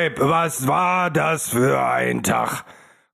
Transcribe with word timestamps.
Weib, 0.00 0.18
was 0.18 0.66
war 0.66 1.10
das 1.10 1.50
für 1.50 1.78
ein 1.78 2.22
Tag? 2.22 2.64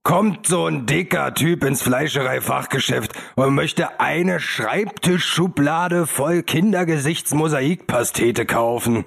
Kommt 0.05 0.47
so 0.47 0.67
ein 0.67 0.87
dicker 0.87 1.35
Typ 1.35 1.65
ins 1.65 1.83
Fleischereifachgeschäft 1.83 3.11
und 3.35 3.57
möchte 3.57 3.99
eine 3.99 4.39
Schreibtischschublade 4.39 6.07
voll 6.07 6.45
Kindergesichtsmosaikpastete 6.45 8.47
kaufen. 8.47 9.05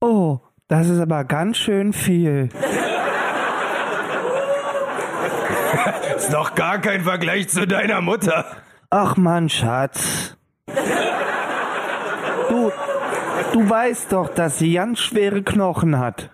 Oh, 0.00 0.38
das 0.68 0.88
ist 0.88 1.00
aber 1.00 1.24
ganz 1.24 1.56
schön 1.56 1.92
viel. 1.92 2.50
Ist 6.16 6.32
doch 6.32 6.54
gar 6.54 6.78
kein 6.78 7.02
Vergleich 7.02 7.48
zu 7.48 7.66
deiner 7.66 8.00
Mutter. 8.00 8.44
Ach 8.90 9.16
Mann, 9.16 9.48
Schatz. 9.48 10.36
Du, 12.48 12.70
du 13.52 13.68
weißt 13.68 14.12
doch, 14.12 14.28
dass 14.28 14.60
sie 14.60 14.74
ganz 14.74 15.00
schwere 15.00 15.42
Knochen 15.42 15.98
hat. 15.98 16.30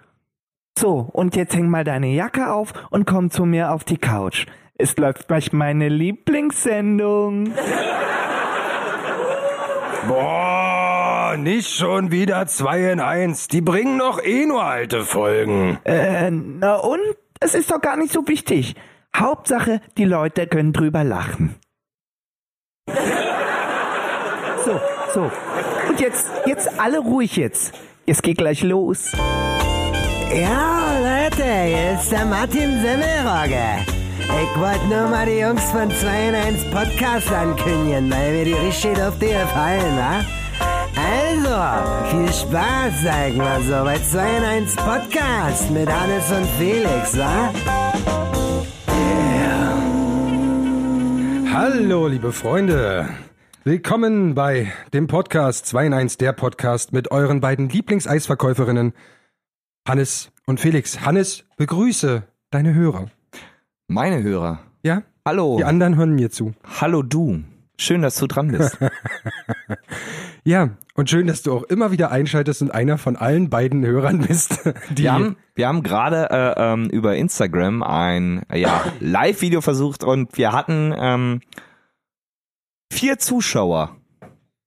So, 0.76 1.08
und 1.12 1.36
jetzt 1.36 1.54
häng 1.54 1.68
mal 1.68 1.84
deine 1.84 2.08
Jacke 2.08 2.50
auf 2.50 2.72
und 2.90 3.06
komm 3.06 3.30
zu 3.30 3.44
mir 3.44 3.70
auf 3.70 3.84
die 3.84 3.98
Couch. 3.98 4.46
Es 4.76 4.96
läuft 4.96 5.28
gleich 5.28 5.52
meine 5.52 5.88
Lieblingssendung. 5.88 7.52
Boah, 10.08 11.36
nicht 11.38 11.70
schon 11.70 12.10
wieder 12.10 12.46
zwei 12.48 12.90
in 12.90 13.00
eins. 13.00 13.46
Die 13.46 13.60
bringen 13.60 13.98
doch 14.00 14.22
eh 14.22 14.46
nur 14.46 14.64
alte 14.64 15.04
Folgen. 15.04 15.78
Äh, 15.84 16.30
na 16.30 16.74
und? 16.76 17.00
Es 17.40 17.54
ist 17.54 17.70
doch 17.70 17.80
gar 17.80 17.96
nicht 17.96 18.12
so 18.12 18.26
wichtig. 18.26 18.74
Hauptsache, 19.16 19.80
die 19.96 20.04
Leute 20.04 20.46
können 20.46 20.72
drüber 20.72 21.04
lachen. 21.04 21.54
So, 24.64 24.80
so. 25.12 25.30
Und 25.88 26.00
jetzt, 26.00 26.26
jetzt 26.46 26.80
alle 26.80 26.98
ruhig 26.98 27.36
jetzt. 27.36 27.74
Es 28.06 28.22
geht 28.22 28.38
gleich 28.38 28.62
los. 28.62 29.12
Ja, 30.34 30.98
Leute, 30.98 31.44
hier 31.44 31.96
ist 31.96 32.10
der 32.10 32.24
Martin 32.24 32.80
Semmelrogge. 32.80 33.86
Ich 34.18 34.60
wollte 34.60 34.84
nur 34.88 35.06
mal 35.08 35.26
die 35.26 35.38
Jungs 35.38 35.62
von 35.70 35.88
2 35.88 36.28
in 36.28 36.34
1 36.34 36.64
Podcast 36.72 37.32
ankündigen, 37.32 38.10
weil 38.10 38.32
mir 38.32 38.44
die 38.44 38.54
richtig 38.54 39.00
auf 39.00 39.16
die 39.20 39.28
gefallen, 39.28 39.96
wa? 39.96 40.24
Also, 40.96 42.10
viel 42.10 42.32
Spaß, 42.32 43.02
sag 43.04 43.36
mal 43.36 43.62
so, 43.62 43.84
bei 43.84 43.96
2 43.96 44.36
in 44.38 44.42
1 44.42 44.74
Podcast 44.74 45.70
mit 45.70 45.88
Hannes 45.88 46.28
und 46.32 46.46
Felix, 46.58 47.16
wa? 47.16 47.52
Hallo, 51.52 52.08
liebe 52.08 52.32
Freunde. 52.32 53.08
Willkommen 53.62 54.34
bei 54.34 54.72
dem 54.92 55.06
Podcast 55.06 55.66
2 55.66 55.86
in 55.86 55.94
1, 55.94 56.18
der 56.18 56.32
Podcast 56.32 56.92
mit 56.92 57.12
euren 57.12 57.40
beiden 57.40 57.68
Lieblingseisverkäuferinnen, 57.68 58.94
Hannes 59.86 60.32
und 60.46 60.60
Felix. 60.60 61.00
Hannes, 61.00 61.44
begrüße 61.56 62.22
deine 62.50 62.74
Hörer. 62.74 63.10
Meine 63.86 64.22
Hörer. 64.22 64.60
Ja? 64.82 65.02
Hallo. 65.26 65.56
Die 65.58 65.64
anderen 65.64 65.96
hören 65.96 66.14
mir 66.14 66.30
zu. 66.30 66.54
Hallo 66.80 67.02
du. 67.02 67.44
Schön, 67.76 68.02
dass 68.02 68.16
du 68.16 68.26
dran 68.26 68.48
bist. 68.48 68.78
Ja, 70.46 70.76
und 70.94 71.08
schön, 71.08 71.26
dass 71.26 71.40
du 71.40 71.54
auch 71.54 71.62
immer 71.62 71.90
wieder 71.90 72.10
einschaltest 72.10 72.60
und 72.60 72.70
einer 72.70 72.98
von 72.98 73.16
allen 73.16 73.48
beiden 73.48 73.84
Hörern 73.84 74.18
bist. 74.28 74.70
Wir 74.90 75.10
haben, 75.10 75.36
wir 75.54 75.66
haben 75.66 75.82
gerade 75.82 76.28
äh, 76.30 76.54
ähm, 76.58 76.90
über 76.90 77.16
Instagram 77.16 77.82
ein 77.82 78.42
ja, 78.52 78.84
Live-Video 79.00 79.62
versucht 79.62 80.04
und 80.04 80.36
wir 80.36 80.52
hatten 80.52 80.94
ähm, 80.96 81.40
vier 82.92 83.18
Zuschauer. 83.18 83.96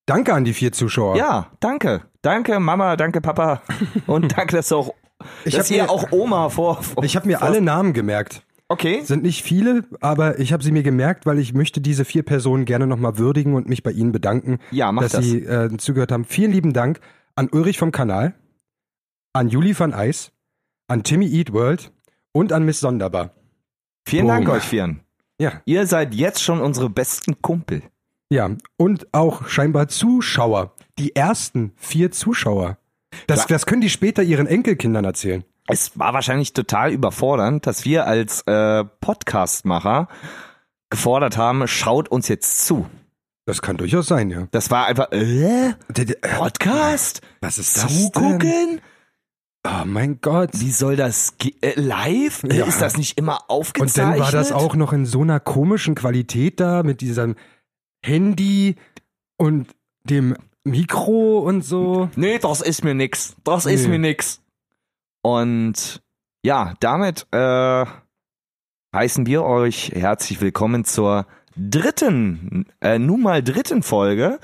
Danke 0.08 0.34
an 0.34 0.46
die 0.46 0.54
vier 0.54 0.72
Zuschauer. 0.72 1.16
Ja, 1.16 1.52
danke. 1.60 2.02
Danke 2.24 2.60
Mama, 2.60 2.96
danke 2.96 3.22
Papa 3.22 3.62
und 4.08 4.36
danke, 4.36 4.56
dass 4.56 4.70
du 4.70 4.78
auch, 4.78 4.96
Ich 5.46 5.56
dass 5.56 5.66
hab 5.70 5.76
ihr 5.76 5.84
mir- 5.84 5.90
auch 5.90 6.12
Oma 6.12 6.50
vor. 6.50 6.82
vor 6.84 7.04
Ich 7.04 7.16
habe 7.16 7.28
mir 7.28 7.40
vor- 7.40 7.48
alle 7.48 7.62
Namen 7.62 7.94
gemerkt. 7.94 8.44
Okay. 8.70 9.02
Sind 9.04 9.24
nicht 9.24 9.44
viele, 9.44 9.86
aber 10.02 10.40
ich 10.40 10.52
habe 10.52 10.62
sie 10.62 10.72
mir 10.74 10.84
gemerkt, 10.84 11.26
weil 11.26 11.40
ich 11.40 11.54
möchte 11.54 11.80
diese 11.80 12.04
vier 12.04 12.24
Personen 12.24 12.66
gerne 12.66 12.86
nochmal 12.86 13.18
würdigen 13.18 13.54
und 13.56 13.70
mich 13.70 13.82
bei 13.82 13.92
ihnen 13.92 14.12
bedanken, 14.12 14.60
Ja, 14.72 14.92
dass 14.92 15.14
das. 15.14 15.24
sie 15.26 15.38
äh, 15.44 15.76
zugehört 15.78 16.12
haben. 16.12 16.26
Vielen 16.26 16.52
lieben 16.52 16.74
Dank 16.74 17.00
an 17.36 17.48
Ulrich 17.50 17.78
vom 17.78 17.92
Kanal, 17.92 18.36
an 19.34 19.48
Juli 19.48 19.78
van 19.80 19.94
Eis, 19.94 20.32
an 20.90 21.04
Timmy 21.04 21.28
Eat 21.28 21.54
World 21.54 21.92
und 22.34 22.52
an 22.52 22.66
Miss 22.66 22.82
Sonderbar. 22.82 23.32
Vielen 24.06 24.28
Dank 24.28 24.46
Boom. 24.46 24.56
euch 24.56 24.64
vieren. 24.64 25.00
Ja, 25.40 25.62
Ihr 25.66 25.86
seid 25.88 26.14
jetzt 26.14 26.44
schon 26.44 26.60
unsere 26.60 26.90
besten 26.90 27.42
Kumpel. 27.42 27.84
ja. 28.30 28.50
Und 28.76 29.08
auch 29.14 29.48
scheinbar 29.48 29.88
Zuschauer. 29.88 30.74
Die 31.00 31.16
ersten 31.16 31.72
vier 31.78 32.12
Zuschauer. 32.12 32.78
Das, 33.26 33.48
das 33.48 33.66
können 33.66 33.82
die 33.82 33.90
später 33.90 34.22
ihren 34.24 34.48
Enkelkindern 34.48 35.06
erzählen. 35.06 35.44
es 35.68 35.98
war 35.98 36.14
wahrscheinlich 36.14 36.54
total 36.54 36.92
überfordernd, 36.92 37.66
dass 37.66 37.86
wir 37.86 38.06
als 38.06 38.42
äh, 38.44 38.84
Podcastmacher 39.02 40.08
gefordert 40.90 41.38
haben, 41.38 41.68
schaut 41.68 42.10
uns 42.10 42.28
jetzt 42.28 42.66
zu. 42.66 42.88
Das 43.46 43.62
kann 43.62 43.78
durchaus 43.78 44.08
sein, 44.08 44.30
ja. 44.30 44.48
Das 44.52 44.72
war 44.72 44.88
einfach, 44.88 45.12
äh, 45.12 45.70
äh, 45.70 45.74
Podcast? 46.38 47.22
Was 47.42 47.58
ist 47.58 47.78
das 47.78 47.88
denn? 47.88 47.98
Zugucken? 48.14 48.82
Oh 49.66 49.86
mein 49.86 50.20
Gott. 50.22 50.52
Wie 50.54 50.72
soll 50.72 50.96
das 50.96 51.34
äh, 51.62 51.80
live? 51.80 52.44
Ja. 52.44 52.66
Ist 52.66 52.82
das 52.82 52.98
nicht 52.98 53.18
immer 53.18 53.40
Und 53.48 53.50
aufgezeichnet? 53.50 53.98
dann 53.98 54.20
war 54.20 54.32
das 54.32 54.52
auch 54.52 54.76
noch 54.76 54.94
in 54.94 55.06
so 55.06 55.22
einer 55.22 55.40
komischen 55.40 55.96
Qualität 55.96 56.60
da 56.60 56.84
mit 56.84 57.02
diesem 57.02 57.36
Handy 58.02 58.76
und 59.38 59.68
dem 60.04 60.36
Mikro 60.68 61.40
und 61.40 61.62
so. 61.64 62.10
Nee, 62.16 62.40
das 62.40 62.62
ist 62.62 62.84
mir 62.84 62.94
nix. 62.94 63.36
Das 63.44 63.66
ist 63.66 63.84
Nee. 63.84 63.90
mir 63.90 64.00
nix. 64.00 64.42
Und 65.22 66.02
ja, 66.44 66.74
damit 66.80 67.26
äh, 67.32 67.86
heißen 68.94 69.26
wir 69.26 69.44
euch 69.44 69.92
herzlich 69.96 70.42
willkommen 70.42 70.84
zur 70.86 71.26
dritten, 71.56 72.66
äh, 72.82 73.00
nun 73.00 73.22
mal 73.22 73.42
dritten 73.42 73.82
Folge. 73.82 74.40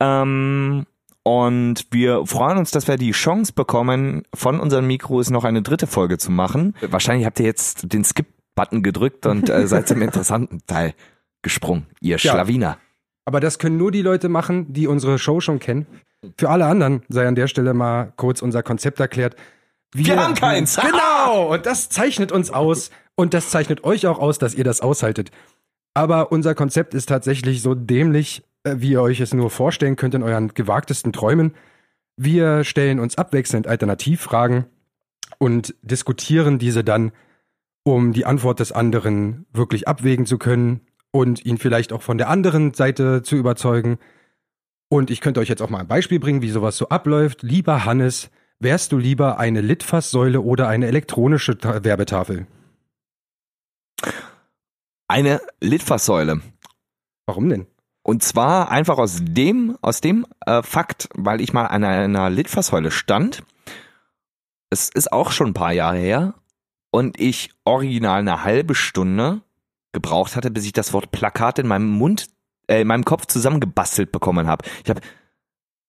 Ähm, 0.00 0.86
und 1.22 1.86
wir 1.90 2.26
freuen 2.26 2.58
uns, 2.58 2.70
dass 2.70 2.88
wir 2.88 2.96
die 2.96 3.12
Chance 3.12 3.52
bekommen, 3.52 4.22
von 4.34 4.58
unseren 4.58 4.86
Mikros 4.86 5.30
noch 5.30 5.44
eine 5.44 5.62
dritte 5.62 5.86
Folge 5.86 6.18
zu 6.18 6.30
machen. 6.32 6.74
Wahrscheinlich 6.80 7.26
habt 7.26 7.38
ihr 7.40 7.46
jetzt 7.46 7.92
den 7.92 8.04
Skip-Button 8.04 8.82
gedrückt 8.82 9.26
und 9.26 9.48
äh, 9.48 9.66
seid 9.66 9.86
zum 9.86 10.02
interessanten 10.02 10.60
Teil 10.66 10.94
gesprungen, 11.42 11.86
ihr 12.00 12.16
Ja. 12.16 12.32
Schlawiner. 12.32 12.78
Aber 13.30 13.38
das 13.38 13.60
können 13.60 13.76
nur 13.76 13.92
die 13.92 14.02
Leute 14.02 14.28
machen, 14.28 14.72
die 14.72 14.88
unsere 14.88 15.16
Show 15.16 15.38
schon 15.38 15.60
kennen. 15.60 15.86
Für 16.36 16.50
alle 16.50 16.66
anderen 16.66 17.04
sei 17.08 17.28
an 17.28 17.36
der 17.36 17.46
Stelle 17.46 17.74
mal 17.74 18.12
kurz 18.16 18.42
unser 18.42 18.64
Konzept 18.64 18.98
erklärt. 18.98 19.36
Wir 19.94 20.20
haben 20.20 20.34
keins. 20.34 20.76
Genau, 20.82 21.54
und 21.54 21.64
das 21.64 21.90
zeichnet 21.90 22.32
uns 22.32 22.50
aus 22.50 22.90
und 23.14 23.32
das 23.32 23.50
zeichnet 23.50 23.84
euch 23.84 24.08
auch 24.08 24.18
aus, 24.18 24.38
dass 24.38 24.56
ihr 24.56 24.64
das 24.64 24.80
aushaltet. 24.80 25.30
Aber 25.94 26.32
unser 26.32 26.56
Konzept 26.56 26.92
ist 26.92 27.08
tatsächlich 27.08 27.62
so 27.62 27.76
dämlich, 27.76 28.42
äh, 28.64 28.74
wie 28.78 28.90
ihr 28.90 29.00
euch 29.00 29.20
es 29.20 29.32
nur 29.32 29.48
vorstellen 29.48 29.94
könnt 29.94 30.16
in 30.16 30.24
euren 30.24 30.48
gewagtesten 30.48 31.12
Träumen. 31.12 31.54
Wir 32.16 32.64
stellen 32.64 32.98
uns 32.98 33.16
abwechselnd 33.16 33.68
Alternativfragen 33.68 34.64
und 35.38 35.76
diskutieren 35.82 36.58
diese 36.58 36.82
dann, 36.82 37.12
um 37.84 38.12
die 38.12 38.26
Antwort 38.26 38.58
des 38.58 38.72
anderen 38.72 39.46
wirklich 39.52 39.86
abwägen 39.86 40.26
zu 40.26 40.36
können 40.36 40.80
und 41.12 41.44
ihn 41.44 41.58
vielleicht 41.58 41.92
auch 41.92 42.02
von 42.02 42.18
der 42.18 42.28
anderen 42.28 42.74
Seite 42.74 43.22
zu 43.22 43.36
überzeugen. 43.36 43.98
Und 44.88 45.10
ich 45.10 45.20
könnte 45.20 45.40
euch 45.40 45.48
jetzt 45.48 45.62
auch 45.62 45.70
mal 45.70 45.80
ein 45.80 45.88
Beispiel 45.88 46.18
bringen, 46.18 46.42
wie 46.42 46.50
sowas 46.50 46.76
so 46.76 46.88
abläuft. 46.88 47.42
Lieber 47.42 47.84
Hannes, 47.84 48.30
wärst 48.58 48.92
du 48.92 48.98
lieber 48.98 49.38
eine 49.38 49.60
Litfaßsäule 49.60 50.40
oder 50.40 50.68
eine 50.68 50.86
elektronische 50.86 51.58
Ta 51.58 51.84
Werbetafel? 51.84 52.46
Eine 55.08 55.40
Litfaßsäule. 55.60 56.40
Warum 57.26 57.48
denn? 57.48 57.66
Und 58.02 58.22
zwar 58.22 58.70
einfach 58.70 58.98
aus 58.98 59.20
dem, 59.22 59.76
aus 59.82 60.00
dem 60.00 60.26
äh, 60.46 60.62
Fakt, 60.62 61.08
weil 61.14 61.40
ich 61.40 61.52
mal 61.52 61.66
an 61.66 61.84
einer 61.84 62.30
Litfaßsäule 62.30 62.90
stand. 62.90 63.42
Es 64.70 64.88
ist 64.88 65.12
auch 65.12 65.32
schon 65.32 65.48
ein 65.48 65.54
paar 65.54 65.72
Jahre 65.72 65.98
her. 65.98 66.34
Und 66.90 67.20
ich 67.20 67.50
original 67.64 68.20
eine 68.20 68.42
halbe 68.42 68.74
Stunde 68.74 69.42
gebraucht 69.92 70.36
hatte, 70.36 70.50
bis 70.50 70.64
ich 70.64 70.72
das 70.72 70.92
Wort 70.92 71.10
Plakat 71.10 71.58
in 71.58 71.66
meinem 71.66 71.88
Mund, 71.88 72.26
äh, 72.68 72.82
in 72.82 72.86
meinem 72.86 73.04
Kopf 73.04 73.26
zusammengebastelt 73.26 74.12
bekommen 74.12 74.46
habe. 74.46 74.64
Ich 74.84 74.90
habe, 74.90 75.00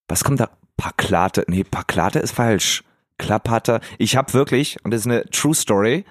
was 0.07 0.24
kommt 0.24 0.39
da? 0.39 0.50
Paklate. 0.77 1.45
Nee, 1.48 1.63
Paklate 1.63 2.19
ist 2.19 2.31
falsch. 2.31 2.83
Klapphatte. 3.18 3.81
Ich 4.00 4.15
habe 4.15 4.33
wirklich, 4.33 4.83
und 4.83 4.92
das 4.92 5.01
ist 5.01 5.07
eine 5.07 5.25
True 5.25 5.53
Story, 5.53 6.06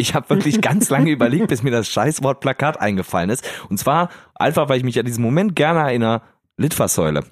ich 0.00 0.14
habe 0.14 0.30
wirklich 0.30 0.60
ganz 0.62 0.88
lange 0.88 1.10
überlegt, 1.10 1.48
bis 1.48 1.62
mir 1.62 1.70
das 1.70 1.88
Scheißwort 1.88 2.40
Plakat 2.40 2.80
eingefallen 2.80 3.30
ist. 3.30 3.46
Und 3.68 3.78
zwar 3.78 4.08
einfach, 4.34 4.68
weil 4.68 4.78
ich 4.78 4.84
mich 4.84 4.98
an 4.98 5.04
diesen 5.04 5.22
Moment 5.22 5.54
gerne 5.54 5.80
erinnere, 5.80 6.22
Litfaßsäule. 6.56 7.24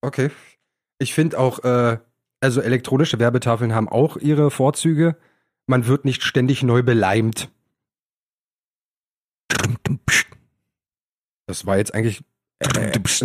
Okay. 0.00 0.30
Ich 0.98 1.14
finde 1.14 1.38
auch, 1.38 1.62
äh, 1.64 1.98
also 2.40 2.60
elektronische 2.60 3.18
Werbetafeln 3.18 3.74
haben 3.74 3.88
auch 3.88 4.16
ihre 4.16 4.50
Vorzüge. 4.50 5.16
Man 5.66 5.86
wird 5.86 6.04
nicht 6.04 6.22
ständig 6.24 6.62
neu 6.62 6.82
beleimt. 6.82 7.50
Das 11.46 11.66
war 11.66 11.76
jetzt 11.76 11.94
eigentlich. 11.94 12.22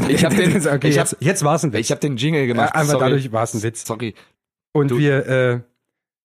Ich 0.09 0.25
hab 0.25 0.35
den- 0.35 0.55
okay, 0.67 0.87
ich 0.89 0.97
hab- 0.99 1.11
jetzt, 1.11 1.17
jetzt 1.19 1.43
war 1.43 1.55
es 1.55 1.63
ein 1.63 1.71
Witz. 1.73 1.81
Ich 1.81 1.91
habe 1.91 2.01
den 2.01 2.17
Jingle 2.17 2.47
gemacht. 2.47 2.71
Ja, 2.73 2.79
einfach 2.79 2.93
sorry. 2.93 3.05
dadurch 3.11 3.31
war's 3.31 3.53
ein 3.53 3.63
Witz. 3.63 3.85
Sorry. 3.85 4.13
Und 4.73 4.91
du- 4.91 4.97
wir, 4.97 5.25
äh, 5.27 5.59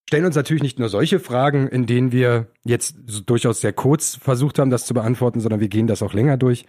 stellen 0.09 0.25
uns 0.27 0.35
natürlich 0.37 0.63
nicht 0.63 0.79
nur 0.79 0.89
solche 0.89 1.21
Fragen, 1.21 1.69
in 1.69 1.87
denen 1.87 2.13
wir 2.13 2.49
jetzt 2.65 2.97
so 3.07 3.21
durchaus 3.21 3.61
sehr 3.61 3.73
kurz 3.73 4.17
versucht 4.17 4.59
haben, 4.59 4.71
das 4.71 4.85
zu 4.87 4.95
beantworten, 4.95 5.41
sondern 5.41 5.61
wir 5.61 5.69
gehen 5.69 5.87
das 5.87 6.03
auch 6.03 6.13
länger 6.13 6.37
durch. 6.37 6.65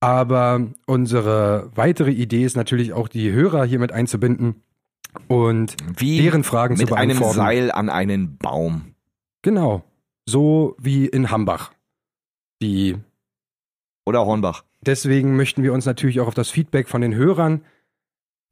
Aber 0.00 0.64
unsere 0.86 1.70
weitere 1.74 2.12
Idee 2.12 2.44
ist 2.44 2.56
natürlich 2.56 2.92
auch, 2.92 3.08
die 3.08 3.32
Hörer 3.32 3.64
hier 3.64 3.80
mit 3.80 3.90
einzubinden 3.92 4.62
und 5.26 5.74
Wie 5.96 6.20
deren 6.22 6.44
Fragen 6.44 6.76
zu 6.76 6.84
mit 6.84 6.92
einem 6.92 7.08
beantworten. 7.18 7.36
Seil 7.36 7.70
an 7.72 7.88
einen 7.90 8.36
Baum. 8.38 8.94
Genau. 9.42 9.82
So 10.26 10.76
wie 10.78 11.06
in 11.06 11.30
Hambach. 11.30 11.72
Die 12.62 12.96
Oder 14.06 14.24
Hornbach. 14.24 14.64
Deswegen 14.80 15.36
möchten 15.36 15.62
wir 15.62 15.72
uns 15.72 15.86
natürlich 15.86 16.20
auch 16.20 16.28
auf 16.28 16.34
das 16.34 16.50
Feedback 16.50 16.88
von 16.88 17.00
den 17.00 17.14
Hörern, 17.14 17.62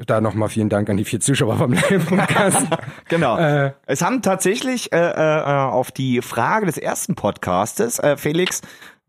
da 0.07 0.21
nochmal 0.21 0.49
vielen 0.51 0.69
Dank 0.69 0.91
an 0.91 0.97
die 0.99 1.05
vier 1.05 1.21
Zuschauer 1.21 1.57
vom 1.57 1.73
Live-Podcast. 1.73 2.67
Genau. 3.09 3.39
äh, 3.39 3.73
Es 3.87 4.03
haben 4.03 4.21
tatsächlich 4.21 4.93
äh, 4.93 4.97
äh, 4.99 5.45
auf 5.47 5.93
die 5.93 6.21
Frage 6.23 6.67
des 6.67 6.77
ersten 6.77 7.15
Podcastes, 7.15 7.99
äh, 8.01 8.17
Felix, 8.17 8.61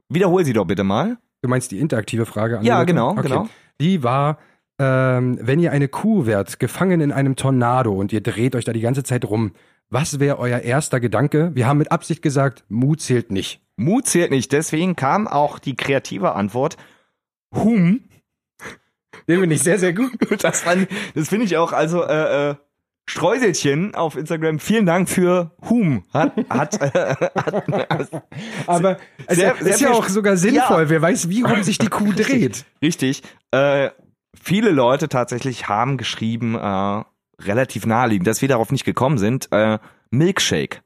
wiederhol 0.08 0.46
sie 0.46 0.54
doch 0.54 0.66
bitte 0.66 0.84
mal. 0.84 1.18
du 1.42 1.50
meinst 1.50 1.72
die 1.72 1.80
interaktive 1.80 2.26
Frage? 2.28 2.60
An 2.60 2.64
Ja, 2.66 2.84
genau, 2.84 3.10
Okay. 3.12 3.24
genau. 3.24 3.50
Die 3.82 4.04
war, 4.04 4.38
ähm, 4.80 5.40
wenn 5.42 5.60
ihr 5.60 5.72
eine 5.72 5.88
Kuh 5.88 6.26
wärt, 6.28 6.60
gefangen 6.60 7.02
in 7.02 7.12
einem 7.12 7.36
Tornado 7.36 7.92
und 7.94 8.14
ihr 8.14 8.22
dreht 8.22 8.56
euch 8.56 8.66
da 8.66 8.72
die 8.74 8.82
ganze 8.82 9.04
Zeit 9.04 9.26
rum, 9.26 9.52
was 9.89 10.19
wäre 10.19 10.38
euer 10.39 10.60
erster 10.60 11.00
Gedanke? 11.00 11.51
Wir 11.54 11.68
haben 11.68 11.78
mit 11.78 11.92
Absicht 11.92 12.22
gesagt, 12.22 12.63
Mut 12.69 13.01
zählt 13.01 13.31
nicht. 13.31 13.62
Mut 13.78 14.07
zählt 14.07 14.31
nicht, 14.31 14.51
deswegen 14.51 14.95
kam 14.95 15.28
auch 15.28 15.60
die 15.60 15.75
kreative 15.75 16.34
Antwort. 16.34 16.78
Hum. 17.54 18.01
Den 19.28 19.39
finde 19.42 19.56
ich 19.56 19.63
sehr, 19.63 19.80
sehr 19.80 19.94
gut. 19.94 20.12
Das, 20.42 20.62
fand- 20.62 20.88
das 21.16 21.30
finde 21.30 21.45
ich 21.45 21.57
auch, 21.57 21.74
also 21.74 22.04
äh, 22.04 22.50
äh, 22.51 22.56
Streuselchen 23.10 23.95
auf 23.95 24.18
Instagram, 24.18 24.60
vielen 24.60 24.86
Dank 24.86 25.07
für 25.10 25.51
Hum. 25.69 26.04
Hat, 26.13 26.33
hat, 26.50 26.81
äh, 26.81 27.16
hat 27.36 28.12
Aber 28.68 28.98
es 29.28 29.38
Sehr- 29.38 29.56
ist 29.62 29.80
ja 29.81 29.92
auch 29.92 30.07
sogar 30.10 30.36
sinnvoll. 30.38 30.90
Wer 30.90 31.01
weiß, 31.01 31.30
wie 31.30 31.42
rum 31.44 31.63
sich 31.63 31.78
die 31.78 31.88
Kuh 31.88 32.12
dreht. 32.16 32.66
Richtig. 32.81 33.24
Äh, 33.51 33.92
viele 34.40 34.72
Leute 34.72 35.07
tatsächlich 35.07 35.69
haben 35.69 35.98
geschrieben, 35.98 36.56
äh, 36.56 37.04
relativ 37.42 37.86
naheliegend, 37.86 38.28
dass 38.28 38.42
wir 38.42 38.48
darauf 38.50 38.72
nicht 38.72 38.86
gekommen 38.86 39.18
sind. 39.18 39.51
Äh, 39.51 39.80
Milkshake. 40.10 40.81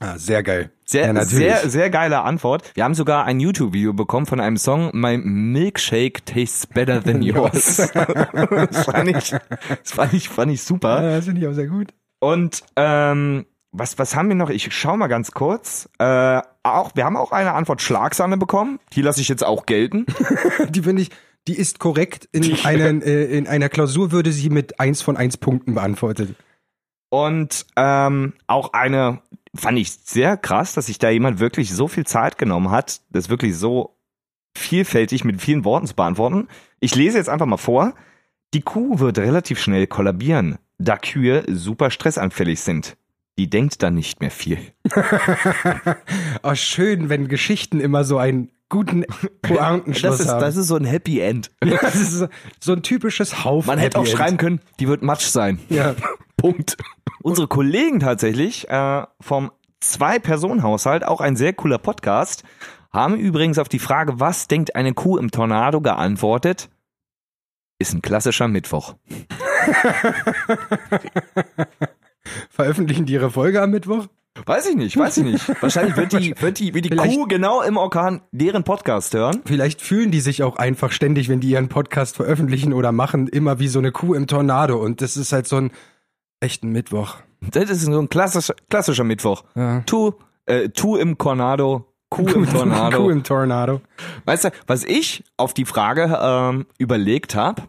Ah, 0.00 0.18
sehr 0.18 0.42
geil. 0.42 0.72
Sehr, 0.84 1.12
Ja, 1.14 1.24
sehr, 1.24 1.70
sehr 1.70 1.88
geile 1.90 2.22
Antwort. 2.22 2.72
Wir 2.74 2.82
haben 2.84 2.94
sogar 2.94 3.24
ein 3.24 3.38
YouTube-Video 3.38 3.92
bekommen 3.92 4.26
von 4.26 4.40
einem 4.40 4.56
Song, 4.56 4.90
My 4.92 5.16
Milkshake 5.16 6.24
Tastes 6.24 6.66
Better 6.66 7.02
Than 7.02 7.22
Yours. 7.22 7.76
das 7.94 8.84
fand 8.84 9.08
ich, 9.08 9.30
das 9.30 9.92
fand 9.92 10.12
ich, 10.12 10.28
fand 10.28 10.52
ich 10.52 10.62
super. 10.62 11.02
Ja, 11.02 11.16
das 11.16 11.26
finde 11.26 11.40
ich 11.40 11.46
auch 11.46 11.52
sehr 11.52 11.68
gut. 11.68 11.94
Und 12.18 12.64
ähm, 12.76 13.46
was, 13.70 13.98
was 13.98 14.14
haben 14.14 14.28
wir 14.28 14.36
noch? 14.36 14.50
Ich 14.50 14.74
schau 14.74 14.96
mal 14.96 15.06
ganz 15.06 15.30
kurz. 15.30 15.88
Äh, 15.98 16.42
auch, 16.62 16.90
wir 16.94 17.04
haben 17.04 17.16
auch 17.16 17.32
eine 17.32 17.52
Antwort 17.52 17.80
Schlagsahne 17.80 18.36
bekommen. 18.36 18.80
Die 18.92 19.02
lasse 19.02 19.20
ich 19.20 19.28
jetzt 19.28 19.44
auch 19.44 19.66
gelten. 19.66 20.06
Die 20.68 20.82
finde 20.82 21.02
ich, 21.02 21.10
die 21.48 21.56
ist 21.56 21.78
korrekt. 21.78 22.28
In, 22.32 22.56
einen, 22.64 23.02
äh, 23.02 23.24
in 23.24 23.46
einer 23.46 23.68
Klausur 23.68 24.12
würde 24.12 24.32
sie 24.32 24.50
mit 24.50 24.80
eins 24.80 25.02
von 25.02 25.16
eins 25.16 25.36
Punkten 25.36 25.74
beantwortet. 25.74 26.34
Und 27.08 27.66
ähm, 27.76 28.32
auch 28.46 28.72
eine, 28.72 29.20
fand 29.54 29.78
ich 29.78 29.92
sehr 29.92 30.36
krass, 30.36 30.72
dass 30.72 30.86
sich 30.86 30.98
da 30.98 31.10
jemand 31.10 31.40
wirklich 31.40 31.72
so 31.72 31.88
viel 31.88 32.06
Zeit 32.06 32.38
genommen 32.38 32.70
hat, 32.70 33.02
das 33.10 33.28
wirklich 33.28 33.56
so 33.56 33.98
vielfältig 34.56 35.24
mit 35.24 35.40
vielen 35.40 35.64
Worten 35.64 35.86
zu 35.86 35.94
beantworten. 35.94 36.48
Ich 36.80 36.94
lese 36.94 37.18
jetzt 37.18 37.28
einfach 37.28 37.46
mal 37.46 37.58
vor. 37.58 37.94
Die 38.54 38.62
Kuh 38.62 38.98
wird 38.98 39.18
relativ 39.18 39.60
schnell 39.60 39.86
kollabieren, 39.86 40.58
da 40.78 40.96
Kühe 40.96 41.44
super 41.48 41.90
stressanfällig 41.90 42.60
sind. 42.60 42.96
Die 43.38 43.48
denkt 43.48 43.82
dann 43.82 43.94
nicht 43.94 44.20
mehr 44.20 44.30
viel. 44.30 44.58
oh, 46.42 46.54
schön, 46.54 47.08
wenn 47.08 47.28
Geschichten 47.28 47.80
immer 47.80 48.04
so 48.04 48.18
einen 48.18 48.50
guten 48.72 49.04
Pointenschluss 49.42 50.16
Das 50.18 50.20
ist, 50.26 50.28
haben. 50.32 50.40
das 50.40 50.56
ist 50.56 50.66
so 50.66 50.76
ein 50.76 50.84
Happy 50.84 51.20
End. 51.20 51.52
das 51.60 51.94
ist 51.94 52.12
so, 52.12 52.28
so 52.58 52.72
ein 52.72 52.82
typisches 52.82 53.44
Haufen. 53.44 53.68
Man 53.68 53.78
hätte 53.78 53.98
auch 53.98 54.02
Happy 54.02 54.10
End. 54.10 54.18
schreiben 54.18 54.36
können, 54.38 54.60
die 54.80 54.88
wird 54.88 55.02
Matsch 55.02 55.26
sein. 55.26 55.60
Ja. 55.68 55.94
Punkt. 56.36 56.76
Unsere 57.22 57.46
Kollegen 57.46 58.00
tatsächlich 58.00 58.68
äh, 58.68 59.04
vom 59.20 59.52
Zwei-Personen-Haushalt, 59.80 61.04
auch 61.06 61.20
ein 61.20 61.36
sehr 61.36 61.52
cooler 61.52 61.78
Podcast, 61.78 62.42
haben 62.92 63.16
übrigens 63.16 63.58
auf 63.58 63.68
die 63.68 63.78
Frage, 63.78 64.18
was 64.18 64.48
denkt 64.48 64.74
eine 64.74 64.92
Kuh 64.94 65.18
im 65.18 65.30
Tornado, 65.30 65.80
geantwortet, 65.80 66.68
ist 67.78 67.92
ein 67.94 68.02
klassischer 68.02 68.48
Mittwoch. 68.48 68.94
Veröffentlichen 72.50 73.06
die 73.06 73.12
ihre 73.14 73.30
Folge 73.30 73.60
am 73.62 73.70
Mittwoch? 73.70 74.06
Weiß 74.46 74.66
ich 74.68 74.76
nicht, 74.76 74.96
weiß 74.96 75.18
ich 75.18 75.24
nicht. 75.24 75.48
Wahrscheinlich 75.62 75.96
wird 75.96 76.12
die, 76.12 76.34
wird 76.40 76.58
die, 76.58 76.74
wird 76.74 76.86
die 76.86 76.88
Vielleicht- 76.88 77.14
Kuh 77.16 77.26
genau 77.26 77.62
im 77.62 77.76
Orkan 77.76 78.22
deren 78.32 78.64
Podcast 78.64 79.12
hören. 79.14 79.42
Vielleicht 79.44 79.82
fühlen 79.82 80.10
die 80.10 80.20
sich 80.20 80.42
auch 80.42 80.56
einfach 80.56 80.90
ständig, 80.90 81.28
wenn 81.28 81.40
die 81.40 81.50
ihren 81.50 81.68
Podcast 81.68 82.16
veröffentlichen 82.16 82.72
oder 82.72 82.92
machen, 82.92 83.28
immer 83.28 83.58
wie 83.58 83.68
so 83.68 83.78
eine 83.78 83.92
Kuh 83.92 84.14
im 84.14 84.26
Tornado. 84.26 84.78
Und 84.82 85.00
das 85.02 85.16
ist 85.16 85.32
halt 85.32 85.46
so 85.46 85.56
ein 85.56 85.70
echten 86.40 86.70
Mittwoch. 86.70 87.16
Das 87.40 87.68
ist 87.70 87.82
so 87.82 87.98
ein 88.00 88.08
klassischer, 88.08 88.54
klassischer 88.70 89.04
Mittwoch. 89.04 89.44
Ja. 89.54 89.80
Tu, 89.86 90.12
äh, 90.46 90.70
tu 90.70 90.96
im 90.96 91.18
Tornado, 91.18 91.92
Kuh 92.08 92.26
im 92.28 92.48
Tornado. 92.50 93.04
Kuh 93.04 93.10
im 93.10 93.22
Tornado. 93.24 93.80
Weißt 94.24 94.44
du, 94.44 94.50
was 94.66 94.84
ich 94.84 95.24
auf 95.36 95.52
die 95.54 95.64
Frage 95.66 96.18
ähm, 96.20 96.66
überlegt 96.78 97.34
habe, 97.34 97.62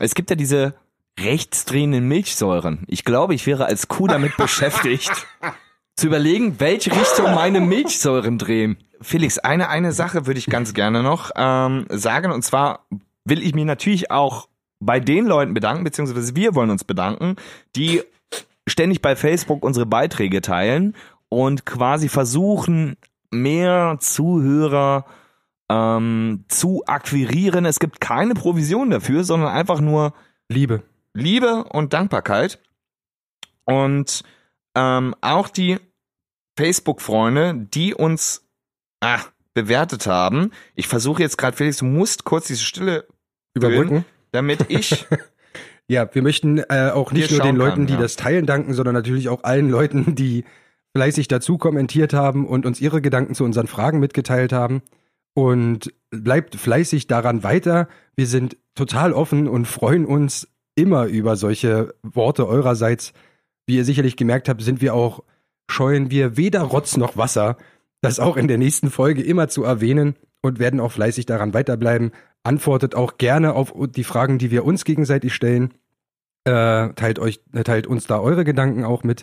es 0.00 0.14
gibt 0.14 0.30
ja 0.30 0.36
diese 0.36 0.74
rechtsdrehenden 1.20 2.06
Milchsäuren. 2.08 2.84
Ich 2.86 3.04
glaube, 3.04 3.34
ich 3.34 3.46
wäre 3.46 3.66
als 3.66 3.88
Kuh 3.88 4.06
damit 4.06 4.36
beschäftigt, 4.38 5.10
zu 5.96 6.06
überlegen, 6.06 6.58
welche 6.58 6.90
Richtung 6.90 7.34
meine 7.34 7.60
Milchsäuren 7.60 8.38
drehen. 8.38 8.76
Felix, 9.00 9.38
eine, 9.38 9.68
eine 9.68 9.92
Sache 9.92 10.26
würde 10.26 10.38
ich 10.38 10.46
ganz 10.46 10.74
gerne 10.74 11.02
noch 11.02 11.30
ähm, 11.36 11.86
sagen, 11.90 12.32
und 12.32 12.42
zwar 12.42 12.86
will 13.24 13.42
ich 13.42 13.54
mich 13.54 13.64
natürlich 13.64 14.10
auch 14.10 14.48
bei 14.80 15.00
den 15.00 15.26
Leuten 15.26 15.54
bedanken, 15.54 15.84
beziehungsweise 15.84 16.36
wir 16.36 16.54
wollen 16.54 16.70
uns 16.70 16.84
bedanken, 16.84 17.36
die 17.76 18.02
ständig 18.66 19.02
bei 19.02 19.16
Facebook 19.16 19.64
unsere 19.64 19.86
Beiträge 19.86 20.40
teilen 20.40 20.94
und 21.28 21.66
quasi 21.66 22.08
versuchen, 22.08 22.96
mehr 23.30 23.96
Zuhörer 24.00 25.06
ähm, 25.68 26.44
zu 26.48 26.82
akquirieren. 26.86 27.64
Es 27.64 27.78
gibt 27.78 28.00
keine 28.00 28.34
Provision 28.34 28.90
dafür, 28.90 29.24
sondern 29.24 29.50
einfach 29.50 29.80
nur 29.80 30.14
Liebe. 30.48 30.82
Liebe 31.14 31.64
und 31.64 31.92
Dankbarkeit. 31.92 32.58
Und 33.64 34.24
ähm, 34.74 35.14
auch 35.20 35.48
die 35.48 35.78
Facebook-Freunde, 36.58 37.54
die 37.54 37.94
uns 37.94 38.46
ah, 39.00 39.20
bewertet 39.54 40.06
haben. 40.06 40.50
Ich 40.74 40.88
versuche 40.88 41.22
jetzt 41.22 41.38
gerade, 41.38 41.56
Felix, 41.56 41.78
du 41.78 41.84
musst 41.84 42.24
kurz 42.24 42.46
diese 42.46 42.62
Stille 42.62 43.06
Überbrücken. 43.54 44.04
damit 44.32 44.66
ich 44.68 45.06
Ja, 45.86 46.08
wir 46.12 46.22
möchten 46.22 46.58
äh, 46.58 46.90
auch 46.94 47.12
nicht 47.12 47.30
nur 47.30 47.40
den 47.40 47.56
Leuten, 47.56 47.80
kann, 47.80 47.86
die 47.86 47.92
ja. 47.94 48.00
das 48.00 48.16
teilen, 48.16 48.46
danken, 48.46 48.72
sondern 48.72 48.94
natürlich 48.94 49.28
auch 49.28 49.44
allen 49.44 49.68
Leuten, 49.68 50.14
die 50.14 50.44
fleißig 50.96 51.28
dazu 51.28 51.58
kommentiert 51.58 52.14
haben 52.14 52.46
und 52.46 52.64
uns 52.64 52.80
ihre 52.80 53.02
Gedanken 53.02 53.34
zu 53.34 53.44
unseren 53.44 53.66
Fragen 53.66 54.00
mitgeteilt 54.00 54.52
haben. 54.52 54.82
Und 55.34 55.92
bleibt 56.10 56.54
fleißig 56.54 57.08
daran 57.08 57.42
weiter. 57.42 57.88
Wir 58.14 58.28
sind 58.28 58.56
total 58.76 59.12
offen 59.12 59.48
und 59.48 59.66
freuen 59.66 60.06
uns 60.06 60.48
immer 60.76 61.06
über 61.06 61.36
solche 61.36 61.94
Worte 62.02 62.46
eurerseits. 62.46 63.12
Wie 63.66 63.76
ihr 63.76 63.84
sicherlich 63.84 64.16
gemerkt 64.16 64.48
habt, 64.48 64.62
sind 64.62 64.80
wir 64.80 64.94
auch, 64.94 65.22
scheuen 65.70 66.10
wir 66.10 66.36
weder 66.36 66.62
Rotz 66.62 66.96
noch 66.96 67.16
Wasser, 67.16 67.56
das 68.02 68.20
auch 68.20 68.36
in 68.36 68.48
der 68.48 68.58
nächsten 68.58 68.90
Folge 68.90 69.22
immer 69.22 69.48
zu 69.48 69.64
erwähnen 69.64 70.16
und 70.42 70.58
werden 70.58 70.80
auch 70.80 70.92
fleißig 70.92 71.26
daran 71.26 71.54
weiterbleiben. 71.54 72.12
Antwortet 72.42 72.94
auch 72.94 73.16
gerne 73.16 73.54
auf 73.54 73.72
die 73.96 74.04
Fragen, 74.04 74.38
die 74.38 74.50
wir 74.50 74.64
uns 74.64 74.84
gegenseitig 74.84 75.34
stellen. 75.34 75.72
Äh, 76.44 76.90
teilt 76.90 77.18
euch, 77.18 77.40
äh, 77.54 77.64
teilt 77.64 77.86
uns 77.86 78.06
da 78.06 78.20
eure 78.20 78.44
Gedanken 78.44 78.84
auch 78.84 79.02
mit, 79.02 79.22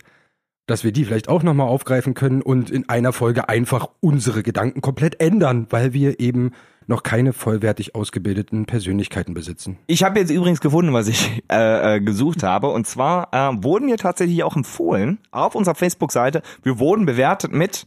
dass 0.65 0.83
wir 0.83 0.91
die 0.91 1.05
vielleicht 1.05 1.29
auch 1.29 1.43
nochmal 1.43 1.67
aufgreifen 1.67 2.15
können 2.15 2.41
und 2.41 2.71
in 2.71 2.89
einer 2.89 3.13
Folge 3.13 3.50
einfach 3.50 3.89
unsere 4.00 4.41
Gedanken 4.41 4.81
komplett 4.81 5.21
ändern, 5.21 5.67
weil 5.69 5.93
wir 5.93 6.19
eben 6.19 6.53
noch 6.88 7.03
keine 7.03 7.33
vollwertig 7.33 7.95
ausgebildeten 7.95 8.65
Persönlichkeiten 8.65 9.33
besitzen. 9.33 9.77
Ich 9.88 10.03
habe 10.03 10.19
jetzt 10.19 10.31
übrigens 10.31 10.61
gefunden, 10.61 10.93
was 10.93 11.07
ich 11.07 11.43
äh, 11.51 11.95
äh, 11.97 12.00
gesucht 12.01 12.43
habe. 12.43 12.67
Und 12.69 12.88
zwar 12.88 13.33
äh, 13.33 13.63
wurden 13.63 13.88
wir 13.88 13.97
tatsächlich 13.97 14.43
auch 14.43 14.55
empfohlen 14.55 15.19
auf 15.31 15.55
unserer 15.55 15.75
Facebook-Seite. 15.75 16.41
Wir 16.63 16.79
wurden 16.79 17.05
bewertet 17.05 17.51
mit 17.53 17.85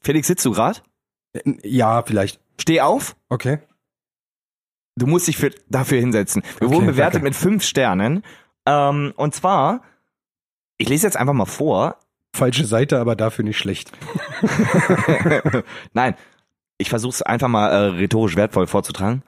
Felix, 0.00 0.26
sitzt 0.28 0.44
du 0.44 0.52
grad? 0.52 0.82
Ja, 1.62 2.02
vielleicht. 2.02 2.40
Steh 2.60 2.80
auf. 2.80 3.16
Okay. 3.28 3.58
Du 4.96 5.06
musst 5.06 5.28
dich 5.28 5.36
für, 5.36 5.50
dafür 5.68 6.00
hinsetzen. 6.00 6.42
Wir 6.58 6.66
Okay, 6.68 6.74
wurden 6.76 6.86
bewertet 6.86 7.14
danke. 7.16 7.28
mit 7.28 7.36
fünf 7.36 7.62
Sternen. 7.64 8.22
Ähm, 8.66 9.12
und 9.16 9.34
zwar, 9.34 9.82
ich 10.76 10.88
lese 10.88 11.06
jetzt 11.06 11.16
einfach 11.16 11.34
mal 11.34 11.46
vor. 11.46 11.98
Falsche 12.34 12.66
Seite, 12.66 12.98
aber 12.98 13.16
dafür 13.16 13.44
nicht 13.44 13.58
schlecht. 13.58 13.92
Nein, 15.92 16.14
ich 16.78 16.88
versuche 16.88 17.14
es 17.14 17.22
einfach 17.22 17.48
mal 17.48 17.68
äh, 17.68 17.86
rhetorisch 17.96 18.36
wertvoll 18.36 18.66
vorzutragen. 18.66 19.22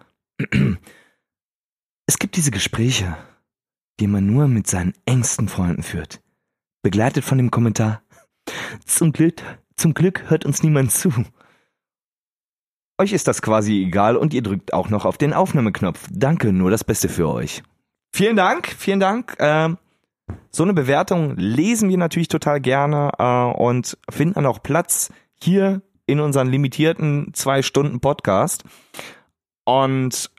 Es 2.06 2.18
gibt 2.18 2.36
diese 2.36 2.50
Gespräche, 2.50 3.16
die 4.00 4.06
man 4.06 4.26
nur 4.26 4.48
mit 4.48 4.66
seinen 4.66 4.94
engsten 5.04 5.48
Freunden 5.48 5.82
führt. 5.82 6.20
begleitet 6.82 7.24
von 7.24 7.38
dem 7.38 7.50
Kommentar, 7.50 8.02
zum 8.86 9.12
Glück, 9.12 9.42
zum 9.76 9.94
Glück 9.94 10.30
hört 10.30 10.46
uns 10.46 10.62
niemand 10.62 10.92
zu. 10.92 11.12
Euch 12.98 13.12
ist 13.12 13.28
das 13.28 13.42
quasi 13.42 13.82
egal 13.82 14.16
und 14.16 14.34
ihr 14.34 14.42
drückt 14.42 14.72
auch 14.72 14.88
noch 14.88 15.04
auf 15.04 15.18
den 15.18 15.32
Aufnahmeknopf. 15.32 16.08
Danke, 16.10 16.52
nur 16.52 16.70
das 16.70 16.84
Beste 16.84 17.08
für 17.08 17.28
euch. 17.28 17.62
Vielen 18.12 18.36
Dank, 18.36 18.66
vielen 18.66 19.00
Dank. 19.00 19.36
Ähm, 19.38 19.78
so 20.50 20.62
eine 20.62 20.74
Bewertung 20.74 21.36
lesen 21.36 21.88
wir 21.88 21.96
natürlich 21.96 22.28
total 22.28 22.60
gerne 22.60 23.12
äh, 23.18 23.58
und 23.58 23.96
finden 24.10 24.34
dann 24.34 24.46
auch 24.46 24.62
Platz 24.62 25.12
hier 25.42 25.82
in 26.10 26.20
unseren 26.20 26.48
limitierten 26.48 27.32
zwei 27.32 27.62
Stunden 27.62 28.00
Podcast. 28.00 28.64
Und 29.64 30.30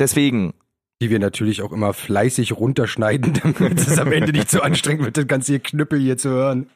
deswegen 0.00 0.54
Die 1.00 1.10
wir 1.10 1.18
natürlich 1.18 1.62
auch 1.62 1.72
immer 1.72 1.92
fleißig 1.92 2.52
runterschneiden, 2.52 3.32
damit 3.42 3.78
es 3.78 3.98
am 3.98 4.10
Ende 4.12 4.32
nicht 4.32 4.50
so 4.50 4.60
anstrengend 4.60 5.04
wird, 5.04 5.16
das 5.16 5.26
ganze 5.26 5.60
Knüppel 5.60 6.00
hier 6.00 6.18
zu 6.18 6.30
hören. 6.30 6.70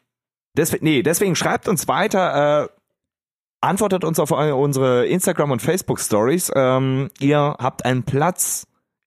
Deswegen, 0.56 0.84
nee, 0.84 1.02
deswegen 1.02 1.34
schreibt 1.34 1.66
uns 1.66 1.88
weiter, 1.88 2.64
äh, 2.64 2.68
antwortet 3.62 4.04
uns 4.04 4.18
auf 4.18 4.30
unsere 4.30 5.06
Instagram- 5.06 5.50
und 5.52 5.62
Facebook-Stories. 5.62 6.52
Ähm, 6.54 7.10
ihr 7.20 7.56
habt 7.58 7.84
einen 7.84 8.02
Platz 8.02 8.66